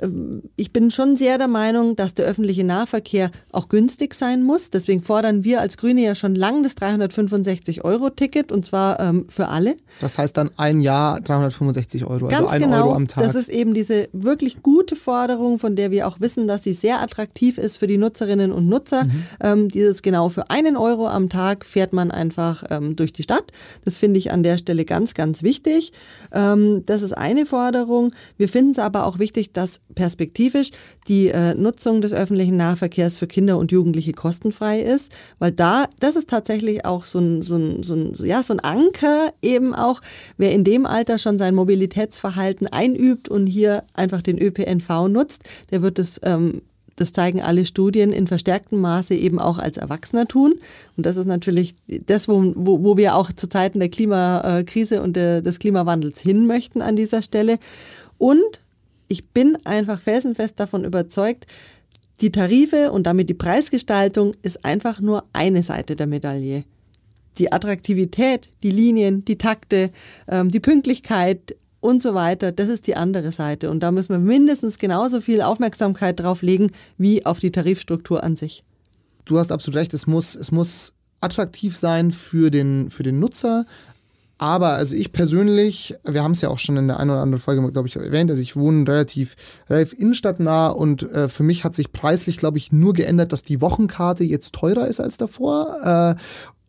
ähm, 0.00 0.42
ich 0.56 0.72
bin 0.72 0.90
schon 0.90 1.16
sehr 1.16 1.38
der 1.38 1.48
Meinung, 1.48 1.96
dass 1.96 2.14
der 2.14 2.26
öffentliche 2.26 2.64
Nahverkehr 2.64 3.30
auch 3.52 3.68
günstig 3.68 4.14
sein 4.14 4.42
muss. 4.42 4.70
Deswegen 4.70 5.02
fordern 5.02 5.44
wir 5.44 5.60
als 5.60 5.76
Grüne 5.76 6.02
ja 6.02 6.14
schon 6.14 6.34
lange 6.34 6.62
das 6.62 6.76
365-Euro-Ticket 6.76 8.52
und 8.52 8.66
zwar 8.66 9.00
ähm, 9.00 9.26
für 9.28 9.48
alle. 9.48 9.76
Das 10.00 10.18
heißt 10.18 10.36
dann 10.36 10.50
ein 10.56 10.80
Jahr 10.80 11.20
365 11.20 12.04
Euro, 12.04 12.26
also 12.26 12.28
Ganz 12.28 12.52
also 12.52 12.54
ein 12.54 12.70
genau, 12.70 12.86
Euro 12.86 12.94
am 12.94 13.08
Tag. 13.08 13.24
Das 13.24 13.34
ist 13.34 13.48
eben 13.48 13.74
diese 13.74 14.08
wirklich 14.12 14.62
gute 14.62 14.96
Forderung, 14.96 15.58
von 15.58 15.76
der 15.76 15.90
wir 15.90 16.08
auch 16.08 16.20
wissen, 16.20 16.46
dass 16.46 16.62
sie 16.62 16.74
sehr 16.74 17.00
attraktiv 17.00 17.58
ist 17.58 17.76
für 17.76 17.86
die 17.86 17.98
Nutzerinnen 17.98 18.52
und 18.52 18.68
Nutzer. 18.68 19.04
Mhm. 19.04 19.22
Ähm, 19.40 19.68
dieses 19.68 20.02
genau 20.02 20.28
für 20.28 20.50
einen 20.50 20.76
Euro 20.76 21.08
am 21.08 21.28
Tag 21.28 21.64
fährt 21.72 21.92
man 21.92 22.10
einfach 22.10 22.64
ähm, 22.70 22.96
durch 22.96 23.12
die 23.12 23.22
Stadt. 23.22 23.52
Das 23.84 23.96
finde 23.96 24.18
ich 24.18 24.30
an 24.30 24.42
der 24.42 24.58
Stelle 24.58 24.84
ganz, 24.84 25.14
ganz 25.14 25.42
wichtig. 25.42 25.92
Ähm, 26.32 26.84
das 26.86 27.02
ist 27.02 27.12
eine 27.12 27.46
Forderung. 27.46 28.12
Wir 28.36 28.48
finden 28.48 28.72
es 28.72 28.78
aber 28.78 29.06
auch 29.06 29.18
wichtig, 29.18 29.52
dass 29.52 29.80
perspektivisch 29.94 30.70
die 31.08 31.28
äh, 31.28 31.54
Nutzung 31.54 32.00
des 32.00 32.12
öffentlichen 32.12 32.56
Nahverkehrs 32.56 33.16
für 33.16 33.26
Kinder 33.26 33.58
und 33.58 33.72
Jugendliche 33.72 34.12
kostenfrei 34.12 34.80
ist, 34.80 35.12
weil 35.38 35.52
da, 35.52 35.86
das 35.98 36.16
ist 36.16 36.30
tatsächlich 36.30 36.84
auch 36.84 37.06
so 37.06 37.18
ein, 37.18 37.42
so 37.42 37.56
ein, 37.56 37.82
so 37.82 37.94
ein, 37.94 38.14
ja, 38.24 38.42
so 38.42 38.52
ein 38.52 38.60
Anker 38.60 39.32
eben 39.42 39.74
auch, 39.74 40.00
wer 40.36 40.52
in 40.52 40.64
dem 40.64 40.86
Alter 40.86 41.18
schon 41.18 41.38
sein 41.38 41.54
Mobilitätsverhalten 41.54 42.66
einübt 42.66 43.28
und 43.28 43.46
hier 43.46 43.84
einfach 43.94 44.22
den 44.22 44.40
ÖPNV 44.40 45.08
nutzt, 45.08 45.42
der 45.70 45.82
wird 45.82 45.98
es 45.98 46.20
ähm, 46.22 46.62
das 46.96 47.12
zeigen 47.12 47.42
alle 47.42 47.64
Studien 47.66 48.12
in 48.12 48.26
verstärktem 48.26 48.80
Maße 48.80 49.14
eben 49.14 49.38
auch 49.38 49.58
als 49.58 49.76
Erwachsener 49.76 50.26
tun. 50.26 50.54
Und 50.96 51.06
das 51.06 51.16
ist 51.16 51.26
natürlich 51.26 51.74
das, 51.86 52.28
wo, 52.28 52.52
wo, 52.54 52.96
wir 52.96 53.16
auch 53.16 53.32
zu 53.32 53.48
Zeiten 53.48 53.80
der 53.80 53.88
Klimakrise 53.88 55.02
und 55.02 55.16
der, 55.16 55.42
des 55.42 55.58
Klimawandels 55.58 56.20
hin 56.20 56.46
möchten 56.46 56.82
an 56.82 56.96
dieser 56.96 57.22
Stelle. 57.22 57.58
Und 58.18 58.60
ich 59.08 59.26
bin 59.28 59.58
einfach 59.64 60.00
felsenfest 60.00 60.58
davon 60.58 60.84
überzeugt, 60.84 61.46
die 62.20 62.30
Tarife 62.30 62.92
und 62.92 63.04
damit 63.06 63.28
die 63.28 63.34
Preisgestaltung 63.34 64.32
ist 64.42 64.64
einfach 64.64 65.00
nur 65.00 65.24
eine 65.32 65.62
Seite 65.62 65.96
der 65.96 66.06
Medaille. 66.06 66.64
Die 67.38 67.50
Attraktivität, 67.50 68.50
die 68.62 68.70
Linien, 68.70 69.24
die 69.24 69.38
Takte, 69.38 69.90
ähm, 70.28 70.50
die 70.50 70.60
Pünktlichkeit 70.60 71.56
und 71.82 72.02
so 72.02 72.14
weiter, 72.14 72.52
das 72.52 72.68
ist 72.68 72.86
die 72.86 72.96
andere 72.96 73.32
Seite. 73.32 73.68
Und 73.68 73.82
da 73.82 73.90
müssen 73.90 74.10
wir 74.10 74.18
mindestens 74.18 74.78
genauso 74.78 75.20
viel 75.20 75.42
Aufmerksamkeit 75.42 76.18
drauf 76.18 76.40
legen 76.40 76.70
wie 76.96 77.26
auf 77.26 77.40
die 77.40 77.50
Tarifstruktur 77.50 78.22
an 78.22 78.36
sich. 78.36 78.64
Du 79.24 79.38
hast 79.38 79.52
absolut 79.52 79.76
recht, 79.78 79.92
es 79.92 80.06
muss, 80.06 80.34
es 80.34 80.52
muss 80.52 80.94
attraktiv 81.20 81.76
sein 81.76 82.10
für 82.10 82.50
den, 82.50 82.88
für 82.88 83.02
den 83.02 83.20
Nutzer, 83.20 83.66
aber 84.42 84.70
also 84.70 84.96
ich 84.96 85.12
persönlich, 85.12 85.94
wir 86.04 86.24
haben 86.24 86.32
es 86.32 86.40
ja 86.40 86.48
auch 86.48 86.58
schon 86.58 86.76
in 86.76 86.88
der 86.88 86.98
einen 86.98 87.10
oder 87.10 87.20
anderen 87.20 87.40
Folge, 87.40 87.70
glaube 87.70 87.86
ich, 87.86 87.94
erwähnt, 87.94 88.28
also 88.28 88.42
ich 88.42 88.56
wohne 88.56 88.88
relativ, 88.88 89.36
relativ 89.70 89.96
innenstadtnah 89.96 90.66
und 90.68 91.04
äh, 91.12 91.28
für 91.28 91.44
mich 91.44 91.62
hat 91.62 91.76
sich 91.76 91.92
preislich, 91.92 92.38
glaube 92.38 92.58
ich, 92.58 92.72
nur 92.72 92.92
geändert, 92.92 93.32
dass 93.32 93.44
die 93.44 93.60
Wochenkarte 93.60 94.24
jetzt 94.24 94.52
teurer 94.52 94.88
ist 94.88 94.98
als 94.98 95.16
davor. 95.16 96.16
Äh, 96.16 96.20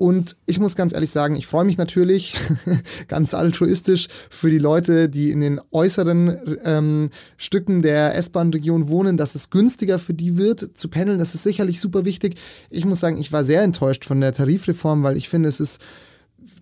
Und 0.03 0.36
ich 0.45 0.60
muss 0.60 0.75
ganz 0.75 0.91
ehrlich 0.91 1.12
sagen, 1.12 1.38
ich 1.38 1.48
freue 1.48 1.63
mich 1.63 1.77
natürlich 1.77 2.36
ganz 3.07 3.33
altruistisch 3.33 4.10
für 4.29 4.50
die 4.50 4.57
Leute, 4.57 5.07
die 5.07 5.31
in 5.31 5.39
den 5.39 5.62
äußeren 5.72 6.60
ähm, 6.65 7.10
Stücken 7.38 7.81
der 7.81 8.13
S-Bahn-Region 8.17 8.89
wohnen, 8.89 9.15
dass 9.15 9.33
es 9.33 9.50
günstiger 9.50 10.00
für 10.00 10.13
die 10.13 10.36
wird 10.36 10.77
zu 10.77 10.89
pendeln. 10.89 11.19
Das 11.19 11.36
ist 11.36 11.43
sicherlich 11.43 11.79
super 11.79 12.03
wichtig. 12.03 12.36
Ich 12.69 12.83
muss 12.83 13.00
sagen, 13.00 13.17
ich 13.17 13.31
war 13.31 13.45
sehr 13.45 13.62
enttäuscht 13.62 14.03
von 14.03 14.19
der 14.19 14.33
Tarifreform, 14.33 15.03
weil 15.03 15.15
ich 15.15 15.29
finde, 15.29 15.48
es 15.48 15.62
ist 15.62 15.79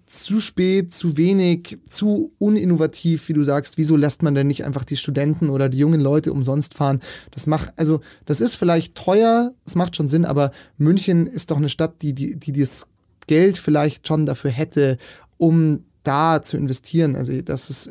zu 0.05 0.39
spät, 0.39 0.93
zu 0.93 1.17
wenig, 1.17 1.79
zu 1.87 2.33
uninnovativ, 2.37 3.27
wie 3.27 3.33
du 3.33 3.41
sagst. 3.41 3.79
Wieso 3.79 3.95
lässt 3.95 4.21
man 4.21 4.35
denn 4.35 4.45
nicht 4.45 4.65
einfach 4.65 4.83
die 4.83 4.97
Studenten 4.97 5.49
oder 5.49 5.67
die 5.67 5.79
jungen 5.79 6.01
Leute 6.01 6.31
umsonst 6.31 6.75
fahren? 6.75 6.99
Das 7.31 7.47
macht, 7.47 7.73
also, 7.75 8.01
das 8.25 8.39
ist 8.39 8.53
vielleicht 8.53 8.93
teuer, 8.93 9.49
es 9.65 9.73
macht 9.73 9.95
schon 9.95 10.09
Sinn, 10.09 10.25
aber 10.25 10.51
München 10.77 11.25
ist 11.25 11.49
doch 11.49 11.57
eine 11.57 11.69
Stadt, 11.69 12.03
die, 12.03 12.13
die, 12.13 12.37
die 12.37 12.51
das 12.51 12.85
Geld 13.31 13.57
vielleicht 13.57 14.09
schon 14.09 14.25
dafür 14.25 14.51
hätte, 14.51 14.97
um 15.37 15.85
da 16.03 16.41
zu 16.41 16.57
investieren. 16.57 17.15
Also 17.15 17.31
das 17.41 17.69
ist, 17.69 17.89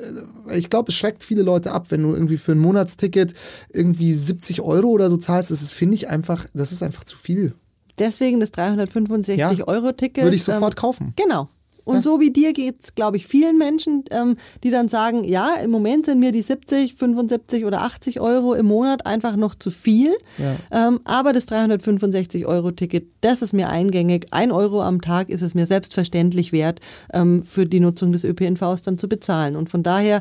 ich 0.53 0.69
glaube, 0.69 0.91
es 0.91 0.97
schreckt 0.97 1.25
viele 1.25 1.41
Leute 1.41 1.73
ab, 1.73 1.87
wenn 1.89 2.03
du 2.03 2.13
irgendwie 2.13 2.37
für 2.37 2.53
ein 2.53 2.59
Monatsticket 2.59 3.33
irgendwie 3.73 4.13
70 4.13 4.61
Euro 4.61 4.89
oder 4.89 5.09
so 5.09 5.17
zahlst. 5.17 5.51
Das 5.51 5.63
ist, 5.63 5.73
finde 5.73 5.95
ich 5.95 6.11
einfach, 6.11 6.45
das 6.53 6.73
ist 6.73 6.83
einfach 6.83 7.05
zu 7.05 7.17
viel. 7.17 7.55
Deswegen 7.99 8.39
das 8.39 8.53
365-Euro-Ticket. 8.53 10.19
Ja, 10.19 10.25
würde 10.25 10.37
ich 10.37 10.45
sofort 10.45 10.75
ähm, 10.75 10.79
kaufen. 10.79 11.15
Genau. 11.17 11.49
Und 11.91 11.97
ja. 11.97 12.03
so 12.03 12.21
wie 12.21 12.31
dir 12.31 12.53
geht 12.53 12.77
es, 12.85 12.95
glaube 12.95 13.17
ich, 13.17 13.27
vielen 13.27 13.59
Menschen, 13.59 14.05
ähm, 14.13 14.37
die 14.63 14.71
dann 14.71 14.89
sagen, 14.89 15.25
ja, 15.25 15.55
im 15.57 15.73
Moment 15.73 16.07
sind 16.07 16.21
mir 16.21 16.31
die 16.31 16.41
70, 16.41 16.95
75 16.95 17.65
oder 17.65 17.83
80 17.83 18.21
Euro 18.21 18.55
im 18.55 18.67
Monat 18.67 19.07
einfach 19.07 19.35
noch 19.35 19.57
zu 19.57 19.73
viel. 19.73 20.13
Ja. 20.39 20.87
Ähm, 20.89 21.01
aber 21.03 21.33
das 21.33 21.49
365-Euro-Ticket, 21.49 23.09
das 23.23 23.43
ist 23.43 23.53
mir 23.53 23.69
eingängig. 23.69 24.29
Ein 24.31 24.53
Euro 24.53 24.83
am 24.83 25.01
Tag 25.01 25.31
ist 25.31 25.43
es 25.43 25.55
mir 25.55 25.67
selbstverständlich 25.67 26.53
wert, 26.53 26.81
ähm, 27.13 27.43
für 27.43 27.67
die 27.67 27.81
Nutzung 27.81 28.13
des 28.13 28.23
ÖPNVs 28.23 28.83
dann 28.83 28.97
zu 28.97 29.09
bezahlen. 29.09 29.57
Und 29.57 29.69
von 29.69 29.83
daher 29.83 30.21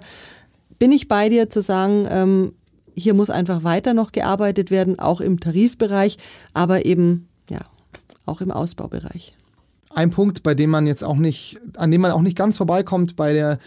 bin 0.79 0.91
ich 0.91 1.07
bei 1.07 1.29
dir 1.29 1.51
zu 1.51 1.61
sagen, 1.61 2.07
ähm, 2.09 2.53
hier 2.95 3.13
muss 3.13 3.29
einfach 3.29 3.63
weiter 3.63 3.93
noch 3.93 4.11
gearbeitet 4.11 4.71
werden, 4.71 4.97
auch 4.97 5.21
im 5.21 5.39
Tarifbereich, 5.39 6.17
aber 6.53 6.88
eben 6.88 7.27
ja 7.47 7.59
auch 8.25 8.41
im 8.41 8.49
Ausbaubereich 8.49 9.33
ein 9.89 10.10
Punkt, 10.10 10.43
bei 10.43 10.53
dem 10.53 10.69
man 10.69 10.88
jetzt 10.88 11.03
auch 11.03 11.17
nicht, 11.17 11.60
an 11.75 11.91
dem 11.91 12.01
man 12.01 12.12
auch 12.12 12.22
nicht 12.22 12.38
ganz 12.38 12.58
vorbeikommt 12.58 13.15
bei 13.15 13.34
der 13.34 13.60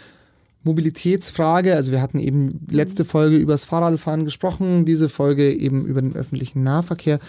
Mobilitätsfrage. 0.63 1.75
Also 1.75 1.91
wir 1.91 2.01
hatten 2.01 2.19
eben 2.19 2.65
letzte 2.69 3.05
Folge 3.05 3.37
über 3.37 3.53
das 3.53 3.65
Fahrradfahren 3.65 4.25
gesprochen, 4.25 4.85
diese 4.85 5.09
Folge 5.09 5.53
eben 5.53 5.85
über 5.85 6.01
den 6.01 6.15
öffentlichen 6.15 6.63
Nahverkehr. 6.63 7.19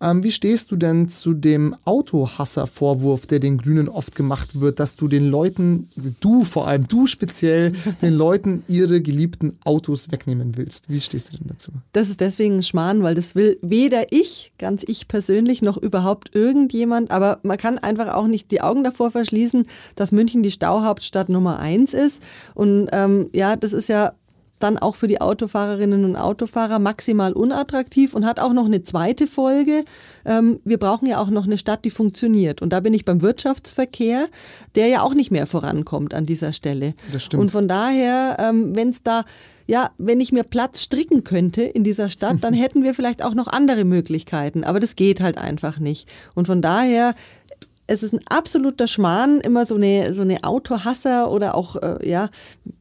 Ähm, 0.00 0.22
wie 0.22 0.30
stehst 0.30 0.70
du 0.70 0.76
denn 0.76 1.08
zu 1.08 1.34
dem 1.34 1.74
Autohasser-Vorwurf, 1.84 3.26
der 3.26 3.40
den 3.40 3.58
Grünen 3.58 3.88
oft 3.88 4.14
gemacht 4.14 4.60
wird, 4.60 4.78
dass 4.80 4.96
du 4.96 5.08
den 5.08 5.28
Leuten, 5.28 5.88
du 6.20 6.44
vor 6.44 6.68
allem, 6.68 6.86
du 6.86 7.06
speziell, 7.06 7.72
den 8.02 8.14
Leuten 8.14 8.64
ihre 8.68 9.00
geliebten 9.00 9.58
Autos 9.64 10.10
wegnehmen 10.10 10.56
willst? 10.56 10.88
Wie 10.88 11.00
stehst 11.00 11.32
du 11.32 11.38
denn 11.38 11.48
dazu? 11.48 11.72
Das 11.92 12.08
ist 12.08 12.20
deswegen 12.20 12.58
ein 12.58 12.62
Schmarrn, 12.62 13.02
weil 13.02 13.14
das 13.14 13.34
will 13.34 13.58
weder 13.62 14.12
ich, 14.12 14.52
ganz 14.58 14.84
ich 14.86 15.08
persönlich, 15.08 15.62
noch 15.62 15.76
überhaupt 15.76 16.34
irgendjemand. 16.34 17.10
Aber 17.10 17.40
man 17.42 17.58
kann 17.58 17.78
einfach 17.78 18.14
auch 18.14 18.26
nicht 18.26 18.50
die 18.50 18.60
Augen 18.60 18.84
davor 18.84 19.10
verschließen, 19.10 19.64
dass 19.96 20.12
München 20.12 20.42
die 20.42 20.50
Stauhauptstadt 20.50 21.28
Nummer 21.28 21.58
eins 21.58 21.94
ist. 21.94 22.22
Und 22.54 22.88
ähm, 22.92 23.28
ja, 23.32 23.56
das 23.56 23.72
ist 23.72 23.88
ja 23.88 24.12
dann 24.58 24.78
auch 24.78 24.94
für 24.94 25.08
die 25.08 25.20
Autofahrerinnen 25.20 26.04
und 26.04 26.16
Autofahrer 26.16 26.78
maximal 26.78 27.32
unattraktiv 27.32 28.14
und 28.14 28.26
hat 28.26 28.40
auch 28.40 28.52
noch 28.52 28.66
eine 28.66 28.82
zweite 28.82 29.26
Folge. 29.26 29.84
Ähm, 30.24 30.60
wir 30.64 30.78
brauchen 30.78 31.06
ja 31.06 31.20
auch 31.20 31.30
noch 31.30 31.44
eine 31.44 31.58
Stadt, 31.58 31.84
die 31.84 31.90
funktioniert. 31.90 32.62
Und 32.62 32.72
da 32.72 32.80
bin 32.80 32.94
ich 32.94 33.04
beim 33.04 33.22
Wirtschaftsverkehr, 33.22 34.28
der 34.74 34.88
ja 34.88 35.02
auch 35.02 35.14
nicht 35.14 35.30
mehr 35.30 35.46
vorankommt 35.46 36.14
an 36.14 36.26
dieser 36.26 36.52
Stelle. 36.52 36.94
Das 37.12 37.24
stimmt. 37.24 37.42
Und 37.42 37.50
von 37.50 37.68
daher, 37.68 38.36
ähm, 38.40 38.74
wenn 38.74 38.90
es 38.90 39.02
da 39.02 39.24
ja, 39.68 39.90
wenn 39.98 40.18
ich 40.18 40.32
mir 40.32 40.44
Platz 40.44 40.82
stricken 40.82 41.24
könnte 41.24 41.62
in 41.62 41.84
dieser 41.84 42.08
Stadt, 42.08 42.38
dann 42.40 42.54
hätten 42.54 42.84
wir 42.84 42.94
vielleicht 42.94 43.22
auch 43.22 43.34
noch 43.34 43.48
andere 43.48 43.84
Möglichkeiten. 43.84 44.64
Aber 44.64 44.80
das 44.80 44.96
geht 44.96 45.20
halt 45.20 45.36
einfach 45.36 45.78
nicht. 45.78 46.08
Und 46.34 46.46
von 46.46 46.62
daher 46.62 47.14
es 47.88 48.02
ist 48.02 48.12
ein 48.12 48.20
absoluter 48.28 48.86
Schmarrn, 48.86 49.40
immer 49.40 49.64
so 49.64 49.74
eine, 49.74 50.12
so 50.14 50.20
eine 50.20 50.44
Autohasser 50.44 51.30
oder 51.32 51.54
auch, 51.54 51.76
äh, 51.76 52.08
ja, 52.08 52.28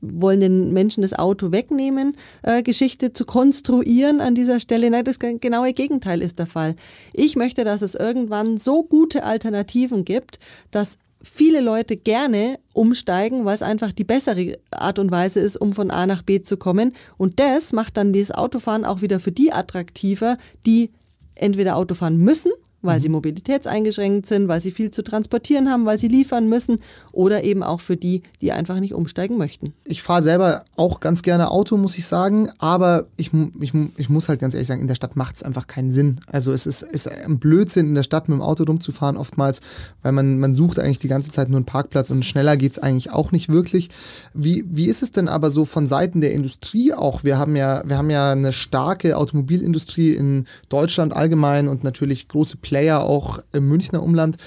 wollen 0.01 0.41
den 0.41 0.73
Menschen 0.73 1.01
das 1.01 1.13
Auto 1.13 1.51
wegnehmen, 1.51 2.17
äh, 2.43 2.61
Geschichte 2.61 3.13
zu 3.13 3.25
konstruieren 3.25 4.19
an 4.19 4.35
dieser 4.35 4.59
Stelle. 4.59 4.91
Nein, 4.91 5.05
das 5.05 5.17
genaue 5.19 5.73
Gegenteil 5.73 6.21
ist 6.21 6.39
der 6.39 6.45
Fall. 6.45 6.75
Ich 7.13 7.37
möchte, 7.37 7.63
dass 7.63 7.81
es 7.81 7.95
irgendwann 7.95 8.57
so 8.57 8.83
gute 8.83 9.23
Alternativen 9.23 10.03
gibt, 10.03 10.39
dass 10.71 10.97
viele 11.23 11.61
Leute 11.61 11.95
gerne 11.95 12.59
umsteigen, 12.73 13.45
weil 13.45 13.55
es 13.55 13.63
einfach 13.63 13.93
die 13.93 14.03
bessere 14.03 14.59
Art 14.71 14.99
und 14.99 15.09
Weise 15.09 15.39
ist, 15.39 15.55
um 15.55 15.71
von 15.71 15.89
A 15.89 16.05
nach 16.05 16.21
B 16.21 16.41
zu 16.41 16.57
kommen. 16.57 16.93
Und 17.17 17.39
das 17.39 17.71
macht 17.71 17.95
dann 17.95 18.11
das 18.11 18.31
Autofahren 18.31 18.83
auch 18.83 19.01
wieder 19.01 19.21
für 19.21 19.31
die 19.31 19.53
attraktiver, 19.53 20.37
die 20.65 20.91
entweder 21.35 21.77
Auto 21.77 21.95
fahren 21.95 22.17
müssen 22.17 22.51
weil 22.81 22.99
sie 22.99 23.09
mhm. 23.09 23.15
mobilitätseingeschränkt 23.15 24.27
sind, 24.27 24.47
weil 24.47 24.61
sie 24.61 24.71
viel 24.71 24.91
zu 24.91 25.03
transportieren 25.03 25.69
haben, 25.69 25.85
weil 25.85 25.97
sie 25.97 26.07
liefern 26.07 26.47
müssen 26.47 26.79
oder 27.11 27.43
eben 27.43 27.63
auch 27.63 27.81
für 27.81 27.97
die, 27.97 28.21
die 28.41 28.51
einfach 28.51 28.79
nicht 28.79 28.93
umsteigen 28.93 29.37
möchten. 29.37 29.73
Ich 29.83 30.03
fahre 30.03 30.21
selber 30.21 30.63
auch 30.75 30.99
ganz 30.99 31.23
gerne 31.23 31.49
Auto, 31.49 31.77
muss 31.77 31.97
ich 31.97 32.05
sagen, 32.05 32.49
aber 32.59 33.05
ich, 33.17 33.31
ich, 33.59 33.73
ich 33.97 34.09
muss 34.09 34.29
halt 34.29 34.39
ganz 34.39 34.53
ehrlich 34.53 34.67
sagen, 34.67 34.81
in 34.81 34.87
der 34.87 34.95
Stadt 34.95 35.15
macht 35.15 35.37
es 35.37 35.43
einfach 35.43 35.67
keinen 35.67 35.91
Sinn. 35.91 36.19
Also 36.27 36.51
es 36.51 36.65
ist, 36.65 36.83
ist 36.83 37.09
ein 37.09 37.39
Blödsinn, 37.39 37.87
in 37.87 37.95
der 37.95 38.03
Stadt 38.03 38.29
mit 38.29 38.37
dem 38.37 38.41
Auto 38.41 38.63
rumzufahren 38.63 39.17
oftmals, 39.17 39.61
weil 40.03 40.11
man, 40.11 40.39
man 40.39 40.53
sucht 40.53 40.79
eigentlich 40.79 40.99
die 40.99 41.07
ganze 41.07 41.31
Zeit 41.31 41.49
nur 41.49 41.57
einen 41.57 41.65
Parkplatz 41.65 42.11
und 42.11 42.25
schneller 42.25 42.57
geht 42.57 42.73
es 42.73 42.79
eigentlich 42.79 43.11
auch 43.11 43.31
nicht 43.31 43.49
wirklich. 43.49 43.89
Wie, 44.33 44.63
wie 44.69 44.87
ist 44.87 45.01
es 45.01 45.11
denn 45.11 45.27
aber 45.27 45.49
so 45.49 45.65
von 45.65 45.87
Seiten 45.87 46.21
der 46.21 46.33
Industrie 46.33 46.93
auch? 46.93 47.23
Wir 47.23 47.37
haben 47.37 47.55
ja, 47.55 47.81
wir 47.85 47.97
haben 47.97 48.09
ja 48.09 48.31
eine 48.31 48.53
starke 48.53 49.17
Automobilindustrie 49.17 50.11
in 50.11 50.45
Deutschland 50.69 51.15
allgemein 51.15 51.67
und 51.67 51.83
natürlich 51.83 52.27
große 52.27 52.57
Player 52.77 53.01
auch 53.01 53.39
im 53.53 53.67
Münchner 53.67 54.03
Umland. 54.03 54.37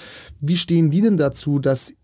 Wie 0.41 0.57
stehen 0.57 0.93
die 0.93 1.01
denn 1.01 1.17
dazu, 1.17 1.59
dass 1.59 1.95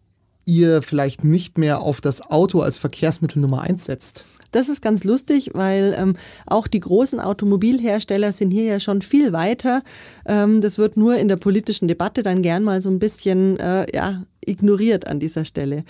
ihr 0.44 0.82
vielleicht 0.82 1.22
nicht 1.22 1.56
mehr 1.56 1.80
auf 1.80 2.00
das 2.00 2.20
Auto 2.20 2.62
als 2.62 2.78
Verkehrsmittel 2.78 3.40
Nummer 3.40 3.60
eins 3.60 3.84
setzt? 3.84 4.24
Das 4.50 4.68
ist 4.68 4.82
ganz 4.82 5.04
lustig, 5.04 5.50
weil 5.54 5.94
ähm, 5.96 6.14
auch 6.46 6.66
die 6.66 6.80
großen 6.80 7.20
Automobilhersteller 7.20 8.32
sind 8.32 8.50
hier 8.50 8.64
ja 8.64 8.80
schon 8.80 9.02
viel 9.02 9.32
weiter. 9.32 9.82
Ähm, 10.26 10.60
das 10.60 10.78
wird 10.78 10.96
nur 10.96 11.16
in 11.16 11.28
der 11.28 11.36
politischen 11.36 11.86
Debatte 11.86 12.24
dann 12.24 12.42
gern 12.42 12.64
mal 12.64 12.82
so 12.82 12.90
ein 12.90 12.98
bisschen 12.98 13.58
äh, 13.60 13.86
ja, 13.94 14.24
ignoriert 14.44 15.06
an 15.06 15.20
dieser 15.20 15.44
Stelle. 15.44 15.84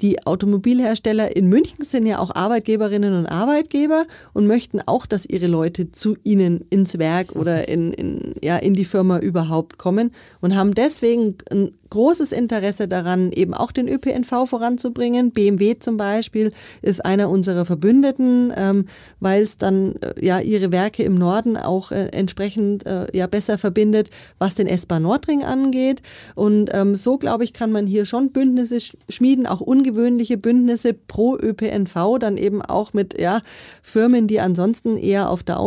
Die 0.00 0.26
Automobilhersteller 0.26 1.36
in 1.36 1.48
München 1.48 1.84
sind 1.84 2.06
ja 2.06 2.18
auch 2.18 2.34
Arbeitgeberinnen 2.34 3.14
und 3.14 3.26
Arbeitgeber 3.26 4.06
und 4.32 4.46
möchten 4.46 4.80
auch, 4.86 5.06
dass 5.06 5.26
ihre 5.26 5.46
Leute 5.46 5.92
zu 5.92 6.16
ihnen 6.24 6.64
ins 6.70 6.98
Werk 6.98 7.36
oder 7.36 7.68
in, 7.68 7.92
in, 7.92 8.34
ja, 8.42 8.56
in 8.56 8.74
die 8.74 8.84
Firma 8.84 9.18
überhaupt 9.18 9.78
kommen 9.78 10.10
und 10.40 10.56
haben 10.56 10.74
deswegen 10.74 11.36
ein 11.50 11.72
großes 11.94 12.32
Interesse 12.32 12.88
daran, 12.88 13.30
eben 13.30 13.54
auch 13.54 13.70
den 13.70 13.88
ÖPNV 13.88 14.46
voranzubringen. 14.46 15.30
BMW 15.30 15.78
zum 15.78 15.96
Beispiel 15.96 16.52
ist 16.82 17.04
einer 17.04 17.30
unserer 17.30 17.64
Verbündeten, 17.64 18.52
ähm, 18.56 18.86
weil 19.20 19.44
es 19.44 19.58
dann 19.58 19.94
äh, 20.00 20.14
ja 20.20 20.40
ihre 20.40 20.72
Werke 20.72 21.04
im 21.04 21.14
Norden 21.14 21.56
auch 21.56 21.92
äh, 21.92 22.08
entsprechend 22.08 22.84
äh, 22.84 23.06
ja 23.16 23.28
besser 23.28 23.58
verbindet, 23.58 24.10
was 24.40 24.56
den 24.56 24.66
S-Bahn 24.66 25.02
Nordring 25.02 25.44
angeht. 25.44 26.02
Und 26.34 26.68
ähm, 26.74 26.96
so 26.96 27.16
glaube 27.16 27.44
ich, 27.44 27.52
kann 27.52 27.70
man 27.70 27.86
hier 27.86 28.06
schon 28.06 28.32
Bündnisse 28.32 28.78
schmieden, 29.08 29.46
auch 29.46 29.60
ungewöhnliche 29.60 30.36
Bündnisse 30.36 30.94
pro 30.94 31.36
ÖPNV, 31.36 32.18
dann 32.18 32.36
eben 32.36 32.60
auch 32.60 32.92
mit 32.92 33.20
ja, 33.20 33.40
Firmen, 33.82 34.26
die 34.26 34.40
ansonsten 34.40 34.96
eher 34.96 35.30
auf 35.30 35.44
der 35.44 35.60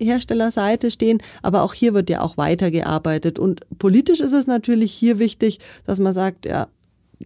Autoherstellerseite 0.00 0.90
stehen. 0.90 1.18
Aber 1.42 1.62
auch 1.62 1.74
hier 1.74 1.94
wird 1.94 2.10
ja 2.10 2.22
auch 2.22 2.36
weitergearbeitet. 2.36 3.38
Und 3.38 3.60
politisch 3.78 4.20
ist 4.20 4.32
es 4.32 4.46
natürlich 4.46 4.92
hier 4.92 5.18
wichtig, 5.18 5.58
dass 5.84 5.98
man 5.98 6.14
sagt, 6.14 6.46
ja, 6.46 6.68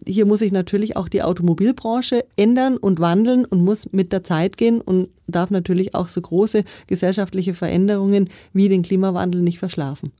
hier 0.05 0.25
muss 0.25 0.39
sich 0.39 0.51
natürlich 0.51 0.97
auch 0.97 1.07
die 1.07 1.23
Automobilbranche 1.23 2.25
ändern 2.35 2.75
und 2.75 2.99
wandeln 2.99 3.45
und 3.45 3.63
muss 3.63 3.93
mit 3.93 4.11
der 4.11 4.25
Zeit 4.25 4.57
gehen 4.57 4.81
und 4.81 5.07
darf 5.25 5.51
natürlich 5.51 5.95
auch 5.95 6.09
so 6.09 6.19
große 6.19 6.65
gesellschaftliche 6.87 7.53
Veränderungen 7.53 8.29
wie 8.51 8.67
den 8.67 8.81
Klimawandel 8.81 9.41
nicht 9.41 9.59
verschlafen. 9.59 10.11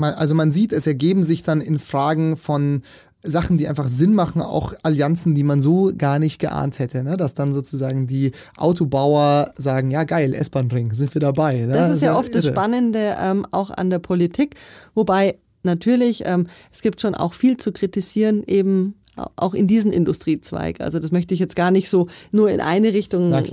Also 0.00 0.34
man 0.34 0.50
sieht, 0.50 0.72
es 0.72 0.86
ergeben 0.86 1.22
sich 1.22 1.42
dann 1.42 1.60
in 1.60 1.78
Fragen 1.78 2.36
von 2.36 2.82
Sachen, 3.24 3.58
die 3.58 3.68
einfach 3.68 3.88
Sinn 3.88 4.14
machen, 4.14 4.40
auch 4.40 4.72
Allianzen, 4.82 5.34
die 5.34 5.42
man 5.42 5.60
so 5.60 5.92
gar 5.96 6.18
nicht 6.18 6.38
geahnt 6.38 6.78
hätte. 6.78 7.02
Ne? 7.02 7.16
Dass 7.16 7.34
dann 7.34 7.52
sozusagen 7.52 8.06
die 8.06 8.32
Autobauer 8.56 9.52
sagen, 9.56 9.90
ja 9.90 10.04
geil, 10.04 10.34
S-Bahn-Ring, 10.34 10.92
sind 10.92 11.14
wir 11.14 11.20
dabei. 11.20 11.60
Ne? 11.60 11.72
Das 11.72 11.90
ist 11.90 12.02
ja 12.02 12.16
oft 12.16 12.28
irre. 12.28 12.36
das 12.36 12.46
Spannende 12.46 13.16
ähm, 13.20 13.46
auch 13.50 13.70
an 13.70 13.90
der 13.90 13.98
Politik, 13.98 14.56
wobei 14.94 15.36
natürlich, 15.62 16.22
ähm, 16.26 16.46
es 16.72 16.82
gibt 16.82 17.00
schon 17.00 17.14
auch 17.14 17.34
viel 17.34 17.56
zu 17.56 17.72
kritisieren 17.72 18.42
eben 18.46 18.94
auch 19.36 19.54
in 19.54 19.66
diesen 19.66 19.92
Industriezweig. 19.92 20.80
Also 20.80 20.98
das 20.98 21.12
möchte 21.12 21.34
ich 21.34 21.40
jetzt 21.40 21.56
gar 21.56 21.70
nicht 21.70 21.88
so 21.88 22.08
nur 22.32 22.50
in 22.50 22.60
eine 22.60 22.92
Richtung 22.92 23.32
äh, 23.32 23.44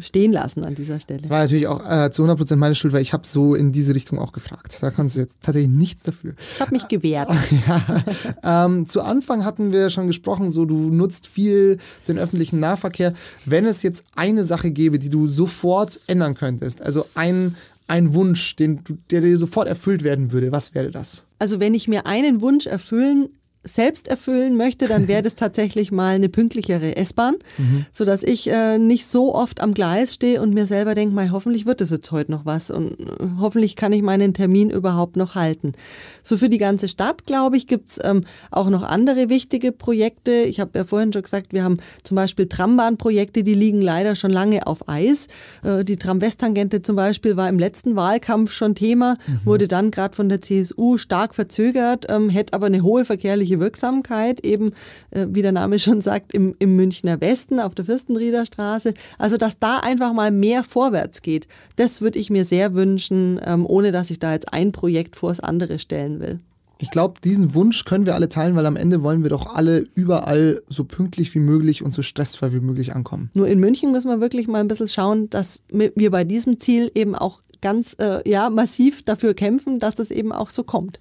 stehen 0.00 0.32
lassen 0.32 0.64
an 0.64 0.74
dieser 0.74 1.00
Stelle. 1.00 1.20
Das 1.20 1.30
war 1.30 1.40
natürlich 1.40 1.66
auch 1.66 1.80
äh, 1.80 2.10
zu 2.10 2.22
100 2.22 2.38
Prozent 2.38 2.60
meine 2.60 2.74
Schuld, 2.74 2.92
weil 2.92 3.02
ich 3.02 3.12
habe 3.12 3.26
so 3.26 3.54
in 3.54 3.72
diese 3.72 3.94
Richtung 3.94 4.18
auch 4.18 4.32
gefragt. 4.32 4.78
Da 4.80 4.90
kannst 4.90 5.16
du 5.16 5.20
jetzt 5.20 5.38
tatsächlich 5.42 5.72
nichts 5.72 6.02
dafür. 6.02 6.34
Ich 6.54 6.60
habe 6.60 6.72
mich 6.72 6.88
gewehrt. 6.88 7.28
ja. 8.42 8.64
ähm, 8.66 8.88
zu 8.88 9.02
Anfang 9.02 9.44
hatten 9.44 9.72
wir 9.72 9.90
schon 9.90 10.06
gesprochen, 10.06 10.50
so 10.50 10.64
du 10.64 10.90
nutzt 10.90 11.26
viel 11.26 11.78
den 12.08 12.18
öffentlichen 12.18 12.60
Nahverkehr. 12.60 13.14
Wenn 13.44 13.64
es 13.64 13.82
jetzt 13.82 14.04
eine 14.14 14.44
Sache 14.44 14.70
gäbe, 14.70 14.98
die 14.98 15.08
du 15.08 15.26
sofort 15.26 16.00
ändern 16.06 16.34
könntest, 16.34 16.82
also 16.82 17.06
ein, 17.14 17.56
ein 17.86 18.14
Wunsch, 18.14 18.56
den, 18.56 18.80
der 19.10 19.20
dir 19.22 19.38
sofort 19.38 19.68
erfüllt 19.68 20.02
werden 20.02 20.32
würde, 20.32 20.52
was 20.52 20.74
wäre 20.74 20.90
das? 20.90 21.24
Also 21.38 21.60
wenn 21.60 21.74
ich 21.74 21.88
mir 21.88 22.06
einen 22.06 22.40
Wunsch 22.40 22.66
erfüllen 22.66 23.28
selbst 23.66 24.08
erfüllen 24.08 24.56
möchte, 24.56 24.86
dann 24.86 25.08
wäre 25.08 25.22
das 25.26 25.34
tatsächlich 25.34 25.92
mal 25.92 26.14
eine 26.14 26.28
pünktlichere 26.28 26.96
S-Bahn, 26.96 27.36
mhm. 27.58 27.86
sodass 27.92 28.22
ich 28.22 28.50
äh, 28.50 28.78
nicht 28.78 29.06
so 29.06 29.34
oft 29.34 29.60
am 29.60 29.74
Gleis 29.74 30.14
stehe 30.14 30.40
und 30.40 30.54
mir 30.54 30.66
selber 30.66 30.94
denke, 30.94 31.14
mal, 31.14 31.30
hoffentlich 31.30 31.66
wird 31.66 31.80
es 31.80 31.90
jetzt 31.90 32.10
heute 32.12 32.30
noch 32.30 32.46
was 32.46 32.70
und 32.70 32.92
äh, 33.00 33.04
hoffentlich 33.38 33.76
kann 33.76 33.92
ich 33.92 34.02
meinen 34.02 34.34
Termin 34.34 34.70
überhaupt 34.70 35.16
noch 35.16 35.34
halten. 35.34 35.72
So 36.22 36.36
für 36.36 36.48
die 36.48 36.58
ganze 36.58 36.88
Stadt, 36.88 37.26
glaube 37.26 37.56
ich, 37.56 37.66
gibt's 37.66 37.98
ähm, 38.02 38.22
auch 38.50 38.70
noch 38.70 38.82
andere 38.82 39.28
wichtige 39.28 39.72
Projekte. 39.72 40.32
Ich 40.32 40.60
habe 40.60 40.78
ja 40.78 40.84
vorhin 40.84 41.12
schon 41.12 41.22
gesagt, 41.22 41.52
wir 41.52 41.64
haben 41.64 41.78
zum 42.02 42.16
Beispiel 42.16 42.46
Trambahnprojekte, 42.46 43.42
die 43.42 43.54
liegen 43.54 43.80
leider 43.82 44.14
schon 44.14 44.30
lange 44.30 44.66
auf 44.66 44.88
Eis. 44.88 45.28
Äh, 45.62 45.84
die 45.84 45.96
Tram-West-Tangente 45.96 46.82
zum 46.82 46.96
Beispiel 46.96 47.36
war 47.36 47.48
im 47.48 47.58
letzten 47.58 47.96
Wahlkampf 47.96 48.52
schon 48.52 48.74
Thema, 48.74 49.16
mhm. 49.26 49.40
wurde 49.44 49.68
dann 49.68 49.90
gerade 49.90 50.14
von 50.14 50.28
der 50.28 50.40
CSU 50.40 50.96
stark 50.96 51.34
verzögert, 51.34 52.06
ähm, 52.08 52.28
hätte 52.28 52.52
aber 52.54 52.66
eine 52.66 52.82
hohe 52.82 53.04
verkehrliche 53.04 53.55
Wirksamkeit, 53.60 54.44
eben 54.44 54.72
äh, 55.10 55.26
wie 55.30 55.42
der 55.42 55.52
Name 55.52 55.78
schon 55.78 56.00
sagt, 56.00 56.32
im, 56.32 56.54
im 56.58 56.76
Münchner 56.76 57.20
Westen 57.20 57.60
auf 57.60 57.74
der 57.74 57.84
Fürstenrieder 57.84 58.46
Straße. 58.46 58.94
Also, 59.18 59.36
dass 59.36 59.58
da 59.58 59.78
einfach 59.78 60.12
mal 60.12 60.30
mehr 60.30 60.64
vorwärts 60.64 61.22
geht, 61.22 61.48
das 61.76 62.00
würde 62.00 62.18
ich 62.18 62.30
mir 62.30 62.44
sehr 62.44 62.74
wünschen, 62.74 63.40
ähm, 63.44 63.66
ohne 63.66 63.92
dass 63.92 64.10
ich 64.10 64.18
da 64.18 64.32
jetzt 64.32 64.52
ein 64.52 64.72
Projekt 64.72 65.16
vor 65.16 65.30
das 65.30 65.40
andere 65.40 65.78
stellen 65.78 66.20
will. 66.20 66.40
Ich 66.78 66.90
glaube, 66.90 67.14
diesen 67.24 67.54
Wunsch 67.54 67.84
können 67.84 68.04
wir 68.04 68.14
alle 68.14 68.28
teilen, 68.28 68.54
weil 68.54 68.66
am 68.66 68.76
Ende 68.76 69.02
wollen 69.02 69.22
wir 69.22 69.30
doch 69.30 69.46
alle 69.54 69.86
überall 69.94 70.60
so 70.68 70.84
pünktlich 70.84 71.34
wie 71.34 71.38
möglich 71.38 71.82
und 71.82 71.92
so 71.92 72.02
stressfrei 72.02 72.52
wie 72.52 72.60
möglich 72.60 72.94
ankommen. 72.94 73.30
Nur 73.34 73.48
in 73.48 73.58
München 73.58 73.92
müssen 73.92 74.10
wir 74.10 74.20
wirklich 74.20 74.46
mal 74.46 74.60
ein 74.60 74.68
bisschen 74.68 74.88
schauen, 74.88 75.30
dass 75.30 75.62
wir 75.70 76.10
bei 76.10 76.24
diesem 76.24 76.60
Ziel 76.60 76.90
eben 76.94 77.14
auch 77.14 77.40
ganz 77.62 77.96
äh, 77.98 78.28
ja, 78.28 78.50
massiv 78.50 79.02
dafür 79.02 79.32
kämpfen, 79.32 79.78
dass 79.78 79.98
es 79.98 80.10
eben 80.10 80.32
auch 80.32 80.50
so 80.50 80.64
kommt. 80.64 81.00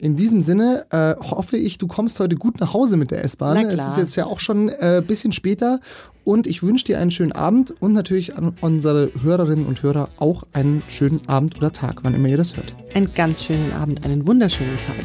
In 0.00 0.16
diesem 0.16 0.40
Sinne 0.40 0.86
äh, 0.88 1.14
hoffe 1.22 1.58
ich, 1.58 1.76
du 1.76 1.86
kommst 1.86 2.18
heute 2.20 2.34
gut 2.36 2.58
nach 2.58 2.72
Hause 2.72 2.96
mit 2.96 3.10
der 3.10 3.22
S-Bahn. 3.22 3.66
Es 3.66 3.86
ist 3.86 3.98
jetzt 3.98 4.16
ja 4.16 4.24
auch 4.24 4.40
schon 4.40 4.70
ein 4.70 5.00
äh, 5.00 5.02
bisschen 5.06 5.30
später 5.32 5.78
und 6.24 6.46
ich 6.46 6.62
wünsche 6.62 6.86
dir 6.86 6.98
einen 6.98 7.10
schönen 7.10 7.32
Abend 7.32 7.74
und 7.80 7.92
natürlich 7.92 8.34
an 8.38 8.56
unsere 8.62 9.10
Hörerinnen 9.20 9.66
und 9.66 9.82
Hörer 9.82 10.08
auch 10.16 10.44
einen 10.54 10.82
schönen 10.88 11.28
Abend 11.28 11.58
oder 11.58 11.70
Tag, 11.70 11.98
wann 12.02 12.14
immer 12.14 12.28
ihr 12.28 12.38
das 12.38 12.56
hört. 12.56 12.74
Einen 12.94 13.12
ganz 13.12 13.44
schönen 13.44 13.72
Abend, 13.72 14.02
einen 14.02 14.26
wunderschönen 14.26 14.78
Tag. 14.86 15.04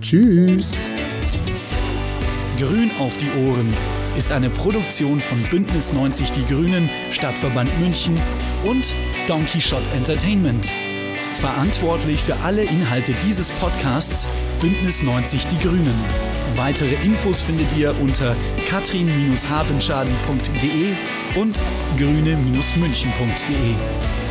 Tschüss. 0.00 0.86
Grün 2.58 2.92
auf 3.00 3.18
die 3.18 3.30
Ohren 3.48 3.74
ist 4.16 4.30
eine 4.30 4.50
Produktion 4.50 5.18
von 5.18 5.42
Bündnis 5.50 5.92
90 5.92 6.30
Die 6.30 6.46
Grünen, 6.46 6.88
Stadtverband 7.10 7.76
München 7.80 8.20
und 8.64 8.94
Donkey 9.26 9.60
Shot 9.60 9.92
Entertainment. 9.92 10.70
Verantwortlich 11.34 12.22
für 12.22 12.36
alle 12.36 12.62
Inhalte 12.62 13.12
dieses 13.24 13.50
Podcasts 13.52 14.28
Bündnis 14.60 15.02
90 15.02 15.46
Die 15.48 15.58
Grünen. 15.58 15.98
Weitere 16.56 16.94
Infos 17.04 17.42
findet 17.42 17.76
ihr 17.76 17.94
unter 18.00 18.34
katrin-habenschaden.de 18.68 20.94
und 21.40 21.62
grüne-münchen.de. 21.96 24.21